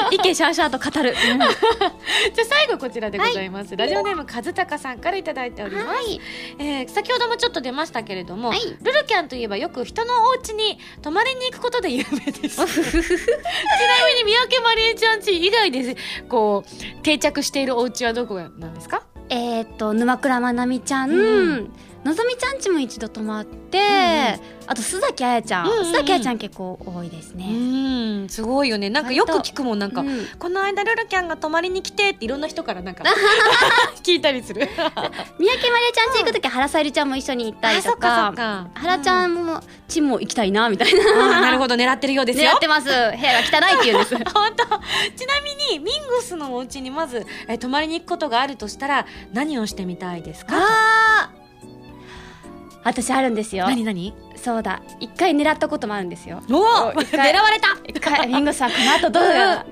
[0.00, 1.48] とを意見シャーシャーと語る、 じゃあ
[2.48, 6.20] 最後こちらでございます、ラジオネーム和孝さんからいただいております、はい。
[6.58, 8.60] えー先ほどもちょっと出ましたけれども、はい。
[8.82, 12.60] ルルキャンといえばよく人のお家に泊まりに行くことで有名です
[13.30, 15.96] みに三宅マリエちゃん家以外で
[16.28, 19.02] こう定着しているお家はどこなんですか？
[19.28, 21.72] えっ、と沼倉まなみちゃん、うん
[22.04, 23.78] のぞみちゃんちも一度泊まって、
[24.66, 25.78] あと須崎彩ちゃん、うんうん。
[25.80, 28.88] うん須崎彩ちゃん結構多いですうね、んすごいよね。
[28.88, 30.26] なんかよく聞くもんなんか、うん。
[30.38, 33.04] この間ルルキャンが泊まりに来てっていろんな人からなんか
[34.02, 34.62] 聞いたりする。
[34.76, 35.48] 三宅まりあ
[35.94, 38.32] ちゃんち行く時、原さゆりちゃんも一緒に行ったりとか。
[38.74, 41.40] 原ちゃんもちも行きたいなみたいな。
[41.42, 42.50] なるほど狙ってるようですよ。
[42.52, 42.86] 狙ってます。
[42.86, 44.14] 部屋が汚いって言うんです。
[44.32, 44.64] 本当。
[44.64, 44.68] ち
[45.26, 50.56] なみにミンゴスのお家にまず、えー泊まりに行くことがあるとしたら何をしてみたいですか？
[50.56, 51.09] あー
[52.82, 53.66] 私あるんですよ。
[53.66, 54.14] 何何？
[54.36, 54.80] そうだ。
[55.00, 56.42] 一回狙ったこともあるんですよ。
[56.50, 57.76] おお狙われた。
[57.86, 58.26] 一回。
[58.26, 59.24] ミンゴさんこの後どう？
[59.24, 59.66] や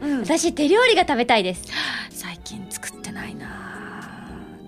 [0.00, 0.20] うん。
[0.24, 1.64] 私手料理が食べたいです。
[2.10, 3.48] 最近作ってないな。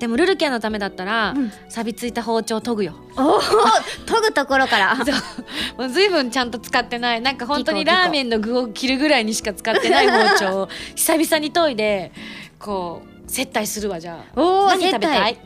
[0.00, 1.52] でもルルキャンのためだったら、うん。
[1.68, 2.94] 錆びついた包丁研ぐよ。
[3.16, 4.96] おお研ぐところから。
[5.78, 7.20] もう随分ちゃんと使ってない。
[7.20, 12.10] なんか本当にラーメンの具を切るぐらいにしか使ってない包丁を 久々に研いで
[12.58, 14.40] こう接待するわじゃあ。
[14.40, 15.38] おお何食べたい、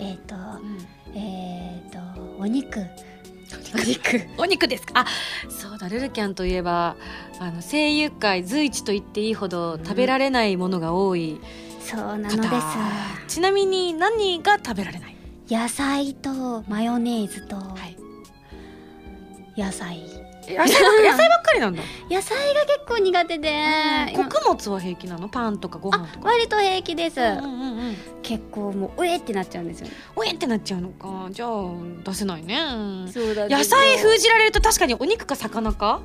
[0.00, 1.16] えっ、とうん。
[1.16, 1.98] えっ、と
[2.38, 2.80] お肉。
[3.74, 4.20] お肉。
[4.38, 5.00] お肉ですか？
[5.00, 5.06] あ
[5.48, 6.96] そうだルルキャンといえば
[7.40, 11.40] あの声優界随一と言っていいほど食べられないものが多い
[11.80, 12.48] そうな方、ので
[13.28, 13.36] す。
[13.36, 15.16] ちなみに何が食べられない、
[15.48, 17.96] 野菜とマヨネーズとはい、
[19.60, 20.00] 野菜
[20.48, 21.82] 野菜野菜ばっかりなんだ。
[22.10, 23.50] 野菜が結構苦手で、
[24.12, 25.28] 今穀物は平気なの？
[25.28, 26.28] パンとかご飯とか。
[26.28, 29.86] 割と平気です、うんうんうん結構もううえってなっちゃうんですよ。
[29.88, 31.28] ねおえってなっちゃうのか。
[31.30, 31.50] じゃあ
[32.04, 32.58] 出せないね。
[33.12, 36.00] そうだ野菜封じられると確かにお肉か魚か？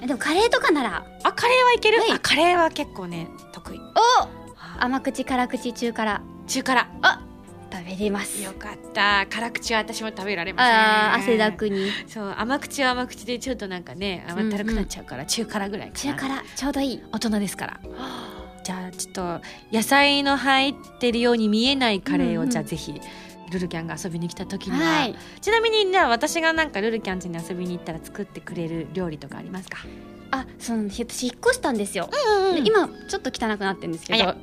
[0.00, 1.06] でもカレーとかなら。
[1.22, 2.12] あカレーはいける、はい。
[2.12, 3.78] あカレーは結構ね得意。
[3.78, 3.82] お
[4.22, 4.28] あ
[4.80, 6.22] 甘口辛口中辛。
[6.46, 6.88] 中辛。
[7.02, 7.25] 食
[7.84, 8.42] べれます。
[8.42, 9.26] よかった。
[9.28, 10.74] 辛口は私も食べられません。
[10.74, 11.90] あー汗だくに。
[12.06, 16.14] そう甘口は甘口でちょっとなんかね甘ったるくなっちゃうから、中辛ぐらいかな。
[16.14, 17.02] 中辛ちょうどいい。
[17.12, 17.80] 大人ですから。
[18.64, 19.40] じゃあちょっと
[19.72, 23.00] 野菜の入ってるように見えないカレーを、うんうんじゃあぜひ
[23.52, 25.14] ルルキャンが遊びに来た時には、はい。
[25.40, 29.78] ちなみにじゃあ私がなんかルルキャン家に遊びに行ったら作ってくれる料理とかありますか、
[30.30, 34.18] あそうなんです私引っ越したんですよ、うんで今ちょっと汚くなってるんですけど。
[34.18, 34.34] でも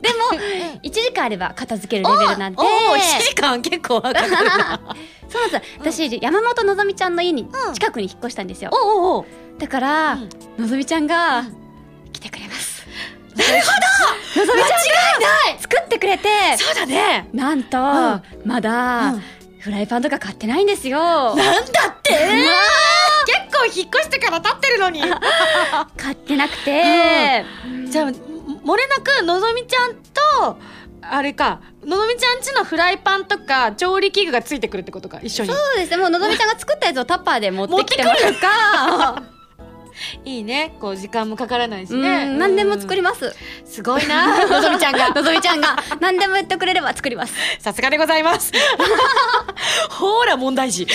[0.83, 5.61] 1時間あれば片付けるレベルなんでおお1時間結構 そうなんです。
[5.79, 9.25] 私山本のぞみちゃんの家にうん近くに引っ越したんですよ、おうおうおう
[9.59, 10.29] だから、うん。
[10.57, 11.57] のぞみちゃんが、うん。
[12.11, 12.85] 来てくれます。
[13.35, 13.49] なる
[14.33, 17.27] ほのぞみちゃんが作ってくれてどそうだね。
[17.33, 18.23] なんと、ん。
[18.45, 19.23] まだ、うん。
[19.59, 20.99] フライパンとか買ってないんですよ。
[21.35, 22.13] なんだって？
[22.13, 22.19] 結
[23.63, 25.01] 構引っ越してから経ってるのに。
[25.97, 27.45] 買ってなくて、
[27.87, 30.57] じゃあ漏れなくのぞみちゃんと
[31.01, 35.49] あれかのぞみちゃんちのフライパンとか調理器具がついてくるってことか一緒に。
[35.49, 35.97] そうですね。
[35.97, 38.33] もうのぞみちゃんが作ったやつをタッパーで持ってきてもらう。
[38.35, 39.23] か
[40.25, 40.75] いいね。
[40.79, 42.37] こう時間もかからないしうねん。
[42.39, 43.35] 何でも作りまます。
[43.65, 44.45] すすごいな。
[44.47, 45.09] のぞみちゃんが。
[45.13, 45.75] のぞみちゃんが。
[45.99, 47.33] 何でも言ってくれれば作ります。
[47.59, 48.51] さすがでございます。
[49.89, 50.87] ほら問題児。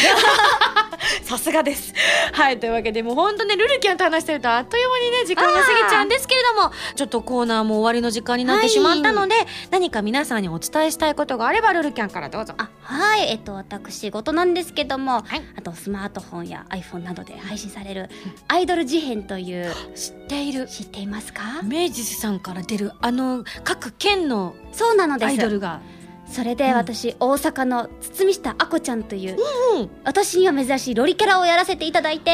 [1.22, 1.94] さすがです。
[2.32, 2.59] はい。
[2.59, 9.34] というわけでもうほんとねルルキャンと話してるとあっという間にね時間が過ぎちゃうんですけれどもちょっとコーナーも終わりの時間になってしまったので、
[9.70, 12.55] 何か皆さんにお伝えしたいことがあればルルキャンからどうぞ。
[12.57, 13.28] あはい。
[13.28, 15.42] えっと私事なんですけども、はい。
[15.57, 18.11] あとスマートフォンや iPhone などで配信される
[18.49, 25.80] アイドル事変という知っている知っていますか明治さんから出るあの各県のそうなのですアイドルが
[26.26, 29.36] それで私、大阪の堤下あこちゃんという、
[29.76, 32.30] うん私には珍しいロリキャラをやらせていただいて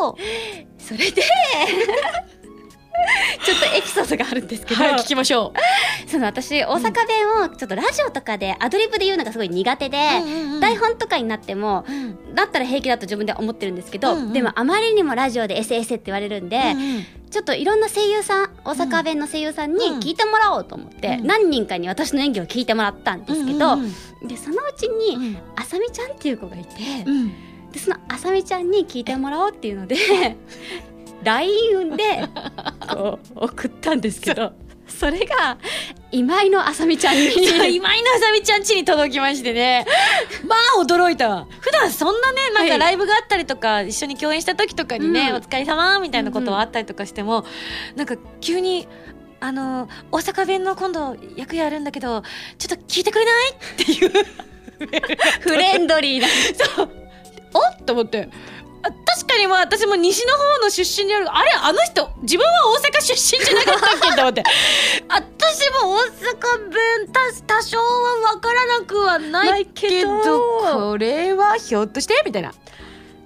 [0.00, 0.16] おおお
[0.78, 1.22] それでちょ
[3.54, 5.58] っとエピソードがあるんですけど、はい聞きましょう
[6.06, 9.98] その私大阪弁をちょっとラジオとかでアドリブで言うのがすごい苦手で、
[10.56, 12.34] う台本とかになってもうん。
[12.34, 14.32] だったら平気だと自分では思ってるんですけど、うんうん。
[14.32, 19.98] でもあまりにもラジオで SS って言われるんで、うんちょっといろんな声優さん大阪弁の声優さんにうん。
[19.98, 21.26] 聞いてもらおうと思って、うん。
[21.26, 23.92] 何人かに私の演技を聞いてもらったんですけど、うんうん
[24.26, 25.36] でそのうちに、うん。
[25.56, 26.70] あさみちゃんっていう子がいて、
[27.04, 27.32] うん。
[27.72, 29.96] でそのあさみちゃんに聞いてもらおうっていうので
[31.24, 32.26] LINE で
[33.34, 34.52] 送ったんですけど
[34.98, 35.58] それが
[36.10, 37.30] 今井のあさみちゃんに。
[37.48, 39.84] そう今井のあさみちゃん家に届きましてね。
[40.46, 41.46] まあ驚いたわ。
[41.60, 45.36] 普段そんなねなんはいかライブがあったりとか、一緒に共演した時とかにね、うん。
[45.36, 47.44] お疲れ様みたいなことはあったりとかしても、
[47.94, 48.88] なんか急に
[49.40, 52.22] あの大阪弁の今度役やるんだけど
[52.58, 53.50] ちょっと聞いてくれない？
[53.52, 54.12] っていう。
[55.40, 56.26] フレンドリーな。
[57.54, 58.28] おっと思って。
[58.30, 64.42] あ確かにまあ私も西の方の出身であるあれあの人自分は大阪出身じゃなかったっけと思って。
[65.08, 70.40] 私も大阪弁た多少は分からなくはないけど
[70.90, 72.52] これはひょっとしてみたいな。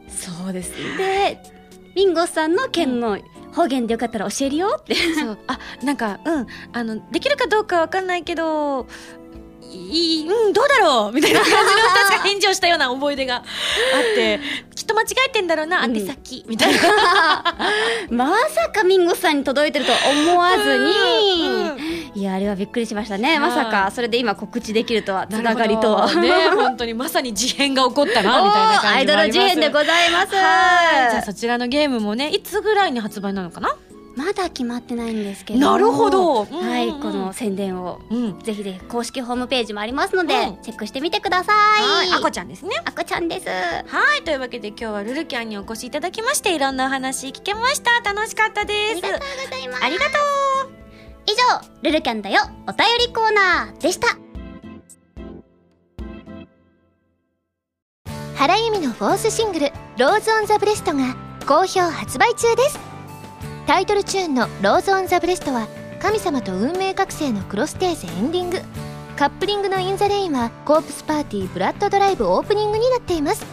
[0.09, 1.39] そうですで
[1.95, 3.19] ミンゴさんの県の
[3.53, 4.95] 方言でよかったら教えるよって。
[4.95, 5.39] そう。
[5.47, 6.47] あなんかうん。
[6.73, 8.87] あのできるかどうかわかんないけど
[9.73, 11.13] いいうんどうだろう？
[11.13, 13.43] みたいな感じの確か返事をしたような思い出があっ
[14.15, 14.41] て
[14.75, 15.97] きっと間違えてんだろうなうん。
[15.97, 16.81] 宛先、みたいな。
[18.11, 22.21] まさかミンゴスさんに届いてると思わずに、うん。
[22.21, 23.39] いやあれはびっくりしましたね、はい。
[23.41, 26.13] まさかそれで今告知できるとはつながりとは。
[26.15, 28.87] ね 本当にまさに事変が起こったなみたいな感じもあります。
[28.87, 30.35] おーアイドル事変でございます。
[30.35, 31.11] はい。
[31.11, 33.77] じゃあそちらのゲームもねいつぐらいに発売なのかな？
[34.21, 35.61] まだ決まってないんですけど。
[35.61, 36.45] なるほど。
[36.45, 37.01] はい、うんうんうん。
[37.01, 38.01] この宣伝を。
[38.11, 38.39] うん。
[38.41, 40.63] ぜひぜひ公式ホームページもありますので、うん。
[40.63, 42.71] チェックしてみてくださはいいあこちゃんですね。
[42.85, 43.49] あこちゃんです。
[43.49, 48.01] はいというわけで今日はルルキャンにお越しいただきましていろんなお話聞けました。
[48.13, 48.93] 楽しかったです。
[48.93, 49.85] ありがとうございます。
[49.85, 50.71] ありがとう。
[51.27, 54.19] 以上ルルキャンだよお便りコーナーでした。
[58.37, 61.15] 原由美のフォースシングル「Rose on the breast」が
[61.47, 62.90] 好評発売中です
[63.71, 65.69] タイトルチューンの「ローズ・オン・ザ・ブレスト」は
[66.01, 68.61] 神様と運命覚醒のクロステーゼエンディング。
[69.17, 73.47] カップリングの「イン・ザ・レイン」はコープスパーティーブラッドドライブオープニングになっています。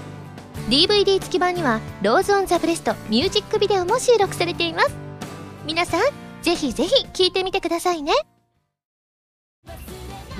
[0.70, 4.95] DVD 付き版には「Rose on the breast」ミュージックビデオも収録されています。
[5.68, 6.01] 皆さん
[6.41, 8.13] ぜひぜひ聴いてみてくださいね。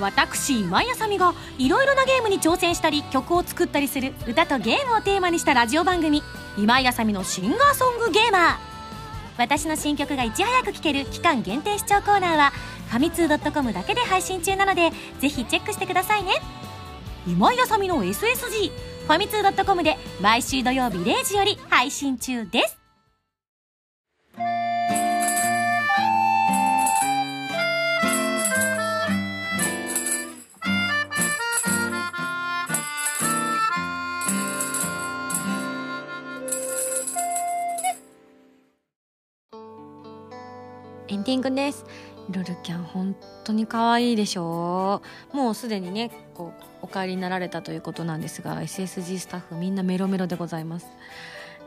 [0.00, 6.24] 私今井あさみがいろいろなゲームに挑戦したり曲を作ったりする歌とゲームをテーマにしたラジオ番組
[6.58, 8.56] 「今井あさみのシンガーソングゲーマー」
[9.38, 12.50] 私の新曲がいち早く聴ける期間限定視聴コーナーは
[12.88, 16.32] ファミツー .com だけで配信中なのでぜひチェックしてくださいね。
[17.26, 18.70] 今井あさみの SSG
[19.06, 22.77] ファミツー .com で毎週土曜日0時より配信中です。
[41.18, 41.84] ンディングです。
[42.30, 45.00] ルルキャン本当に可愛いでしょ
[45.32, 50.86] もうすでにねこうお帰りになられたということなんですが SSG スタッフみんなメロメロでございます。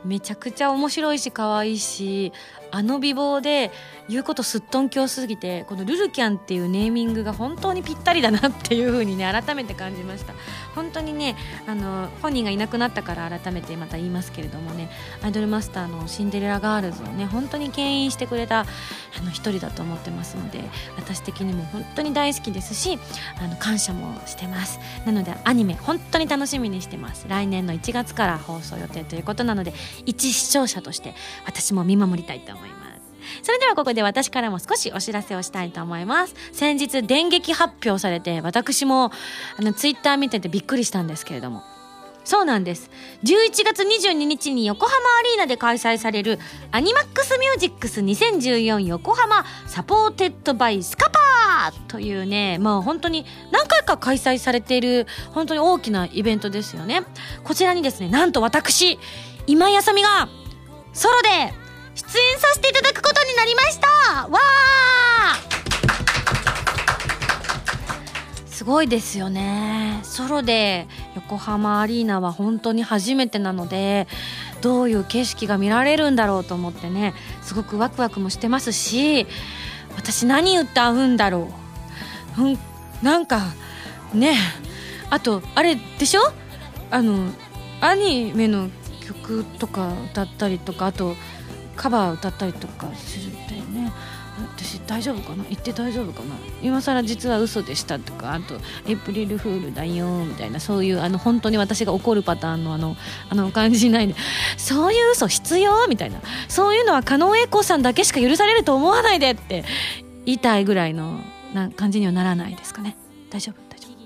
[0.04, 2.32] めちゃくちゃ面白いし可愛いし
[2.72, 3.70] あの美貌で
[4.08, 10.34] 言うことすっとんきょうすぎてこのルルキャンっていうネーミングが本当にぴったりだなっていう風にね改めて感じました。
[10.74, 14.90] 本当にねあの本人がいなくなったから改めてまた言いますけれどもね
[15.22, 18.64] アイドルマスターのシンデレラガールズをね本当に牽引してくれたあ
[19.22, 20.64] の一人だと思ってますので
[20.96, 22.98] 私的にも本当に大好きですし
[23.38, 24.80] あの感謝もしてます。
[25.04, 27.26] なのでアニメ本当に楽しみにしてます。
[27.28, 29.74] 来年の1月から放送予定ということなので
[30.06, 31.14] 一視聴者として
[31.44, 32.61] 私も見守りたいと思います。
[33.42, 36.34] それではここで私からも少しお知らせをしたいと思います。
[36.52, 39.12] 先日電撃発表されて私も
[39.58, 41.62] あのツイッター見ててびっくりしたんですけれども。
[42.24, 42.90] そうなんです。
[43.24, 46.38] 11月22日に横浜アリーナで開催される
[46.70, 57.02] アニマックスミュージックス2014横浜 supported by スカパーというねまあ本当に何回か開催されている本当に大きなイベントですよね。
[57.42, 58.98] こちらにですねなんと私
[59.46, 60.28] 今井麻美が
[60.92, 61.28] ソロで
[61.94, 63.88] 出演させていただくことになりました。
[64.28, 65.52] わー。
[68.46, 70.00] すごいですよね。
[70.04, 70.86] ソロで
[71.16, 74.06] 横浜アリーナは本当に初めてなので
[74.60, 79.26] どういう景色が見られるんだろうと思ってねすごくワクワクもしてますし
[79.96, 81.48] 私何歌うんだろ
[82.38, 82.58] う、うん、
[83.02, 83.42] なんか
[84.14, 84.36] ね。
[85.10, 86.20] あとあれでしょ？
[86.90, 87.32] あの
[87.80, 88.70] アニメの
[89.06, 91.16] 曲とか歌ったりとかあと
[91.76, 93.92] カバー歌ったりとかするんだよね。
[94.56, 95.44] 私大丈夫かな？
[95.44, 96.34] 言って大丈夫かな？
[96.62, 98.54] 今更実は嘘でしたとかあと
[98.86, 102.96] エイプリルフールだよみたいなそういうあの本当に私が怒るパターンのあの
[103.28, 104.14] あの感じないで。
[104.56, 105.86] そういう嘘必要？
[105.86, 106.20] みたいな。
[106.48, 109.64] そういうのは狩野英孝さんだけしか許されると思わないでって
[110.24, 111.20] 言いたいぐらいの
[111.52, 112.96] な感じにはならないですかね。
[113.30, 113.60] 大丈夫？
[113.68, 113.96] 大丈夫？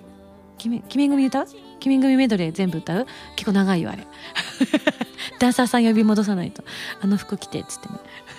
[0.58, 1.46] 君君組歌う？
[1.86, 3.06] 君組メドレー全部歌う？
[3.36, 4.04] 結構長いよあれ。
[5.38, 6.64] ダンサーさん呼び戻さないと。
[7.00, 7.94] あの服着てっつってね。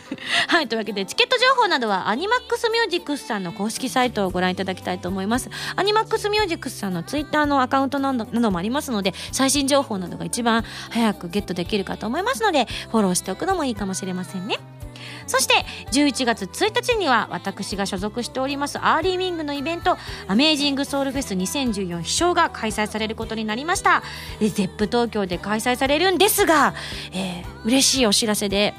[0.47, 5.49] はいというわけでチケット情報などはアニマックスミュージックスさんの公式サイトをご覧いただきたいと思います。
[5.77, 14.57] アニマックスミュージックスさんのツイッターのアカウントなどなどもありますので最新情報などが一番早くゲットできるかと思いますのでフォローしておくのもいいかもしれませんね。
[15.27, 15.53] そして
[15.91, 19.97] 11月1日には私が所属しておりますアーリーウィングのイベント
[20.27, 24.01] アメージングソウルフェス2014飛翔が開催されることになりました。
[24.39, 26.73] で ZEP 東京で開催されるんですが、
[27.13, 28.73] えー嬉しいお知らせで、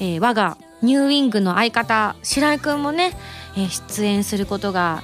[0.00, 3.16] えー我がニューウィングの相方白井くんもね、
[3.56, 5.02] えー出演することが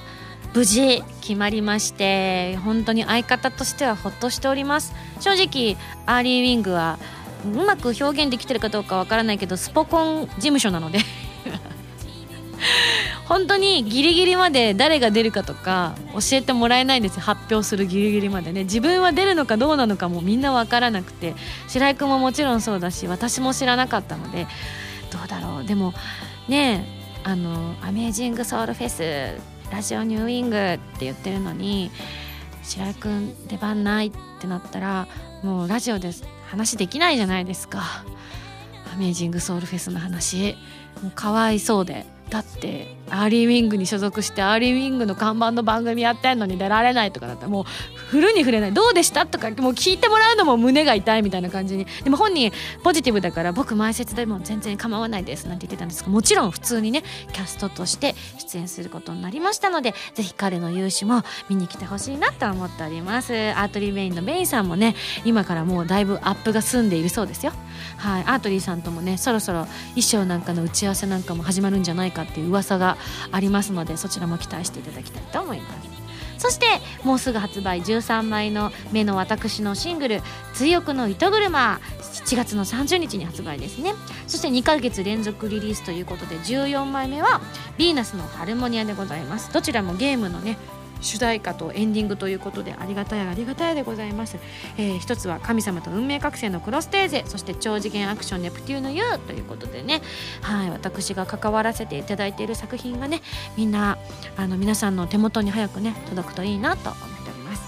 [0.52, 4.92] 無事決まりまして本当に相方としてはほっとしております。
[5.20, 5.76] 正直
[6.06, 6.98] アーリーウィングは
[7.44, 11.00] うまく表現できてるかどうかわからないけどスポコン事務所なので。
[13.24, 17.20] 本当にギリギリまで誰が出るかとか教えてもらえないんです。
[17.20, 18.64] 発表するギリギリまでね。
[18.64, 21.34] 自分は出るのかどうなのかもみんな分からなくて。
[21.68, 24.46] 白井君ももちろんそうだし私も知らなかったので
[25.10, 25.64] どうだろう。
[25.64, 25.94] でも
[26.48, 26.84] ね
[27.22, 31.90] あの「アメージングソウルフェスラジオニューウィング」って言ってるのに
[32.62, 35.06] 白井君出番ないってなったら
[35.42, 36.24] もうラジオです。
[36.50, 38.04] 話できないじゃないですか。
[38.92, 40.56] アメージングソウルフェスの話。
[41.00, 42.04] もうかわいそうで。
[42.28, 47.64] だってアーリーウィングに所属してアーリーウィングの看板の番組やってんのに出られないとかだったらもう
[47.96, 48.72] 振るに触れない。
[48.72, 49.26] どうでした？
[49.26, 51.86] とかもう聞いてもらうのも胸が痛いみたいな感じに。
[52.04, 52.52] でも本人
[52.82, 57.02] ポジティブだから僕前説でも全然構わないですなんて言ってたんですがもちろん普通にね
[57.32, 63.32] キャストとして出演することになりましたのでぜひ彼の勇姿も見に来てほしいなと思っております。
[63.32, 64.94] アートリーメインのメインさんもね
[65.24, 67.52] 今からもうだいぶアップが済んでいるそうですよ。
[67.96, 68.22] はい。
[68.22, 72.96] アートリーさんともねそろそろ衣装なんかの打ち合わせなんかも始まるんじゃないかっていう噂が
[73.32, 76.00] ありますのでそちらも期待していただきたいと思います。
[76.38, 76.66] そして
[77.04, 80.22] もうすぐ発売13枚の目の私のシングル
[80.54, 81.80] 「追憶の糸車」
[82.24, 83.94] 7月の30日に発売ですね。
[84.26, 87.42] そして2ヶ月連続リリースということで14枚目は
[87.76, 89.52] 「ヴィーナスのハルモニア」でございます。
[89.52, 90.56] どちらもゲームのね
[91.00, 94.38] 主題歌とエンディングということでありがたいありがたいでございます、
[94.76, 100.02] えー、一つは神様と運命覚醒のクロステーゼそして超次元アクションネプテューヌ U ということでね。
[100.42, 100.70] はい。
[100.70, 103.22] 私が関わらせていただいている作品がね
[103.56, 103.98] みんな
[104.36, 107.62] あの皆さんの手元に早くね届くといいなと思っております。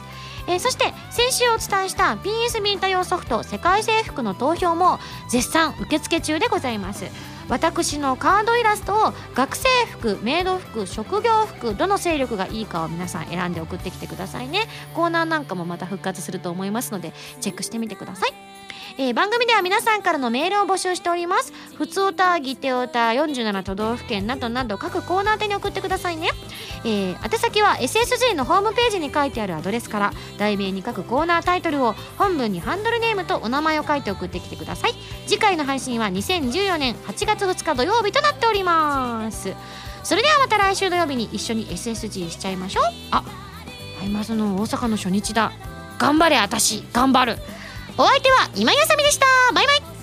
[0.49, 7.07] えー、そして先週お伝えした PS ビンタ用ソフト世界征服の投票も絶賛受付中でございます。
[7.49, 14.67] 私のカードイラストを学生服メイド服職業服どの勢力がいいかを皆さん選んで送ってきてくださいね。
[14.95, 18.52] コーナーなんかもまた復活すると思いますのでチェックしてみてください。
[18.99, 21.53] えー、番組では皆さんからのメールを募集しております。
[21.77, 26.29] ふつおたぎておた47都道府県などなど各コーナー宛に送ってくださいね、
[26.85, 34.93] えー、宛先は SSG のホームページに書いてあるアドレスから題名に書くコーナータイトルを本文にハンドルネームとお名前を書いて送ってきてください。
[35.27, 39.55] 次回の配信は2014年8月2日土曜日となっております。
[40.03, 42.85] それではまた来週土曜日に一緒に SSG しちゃいましょう。
[43.13, 43.25] あ
[44.01, 45.53] アイマスの大阪の初日だ。
[45.99, 46.85] 頑張れ私。
[46.93, 47.39] 頑張る。
[47.99, 49.27] お相手は今やさみでした。
[49.55, 50.02] バイバイ。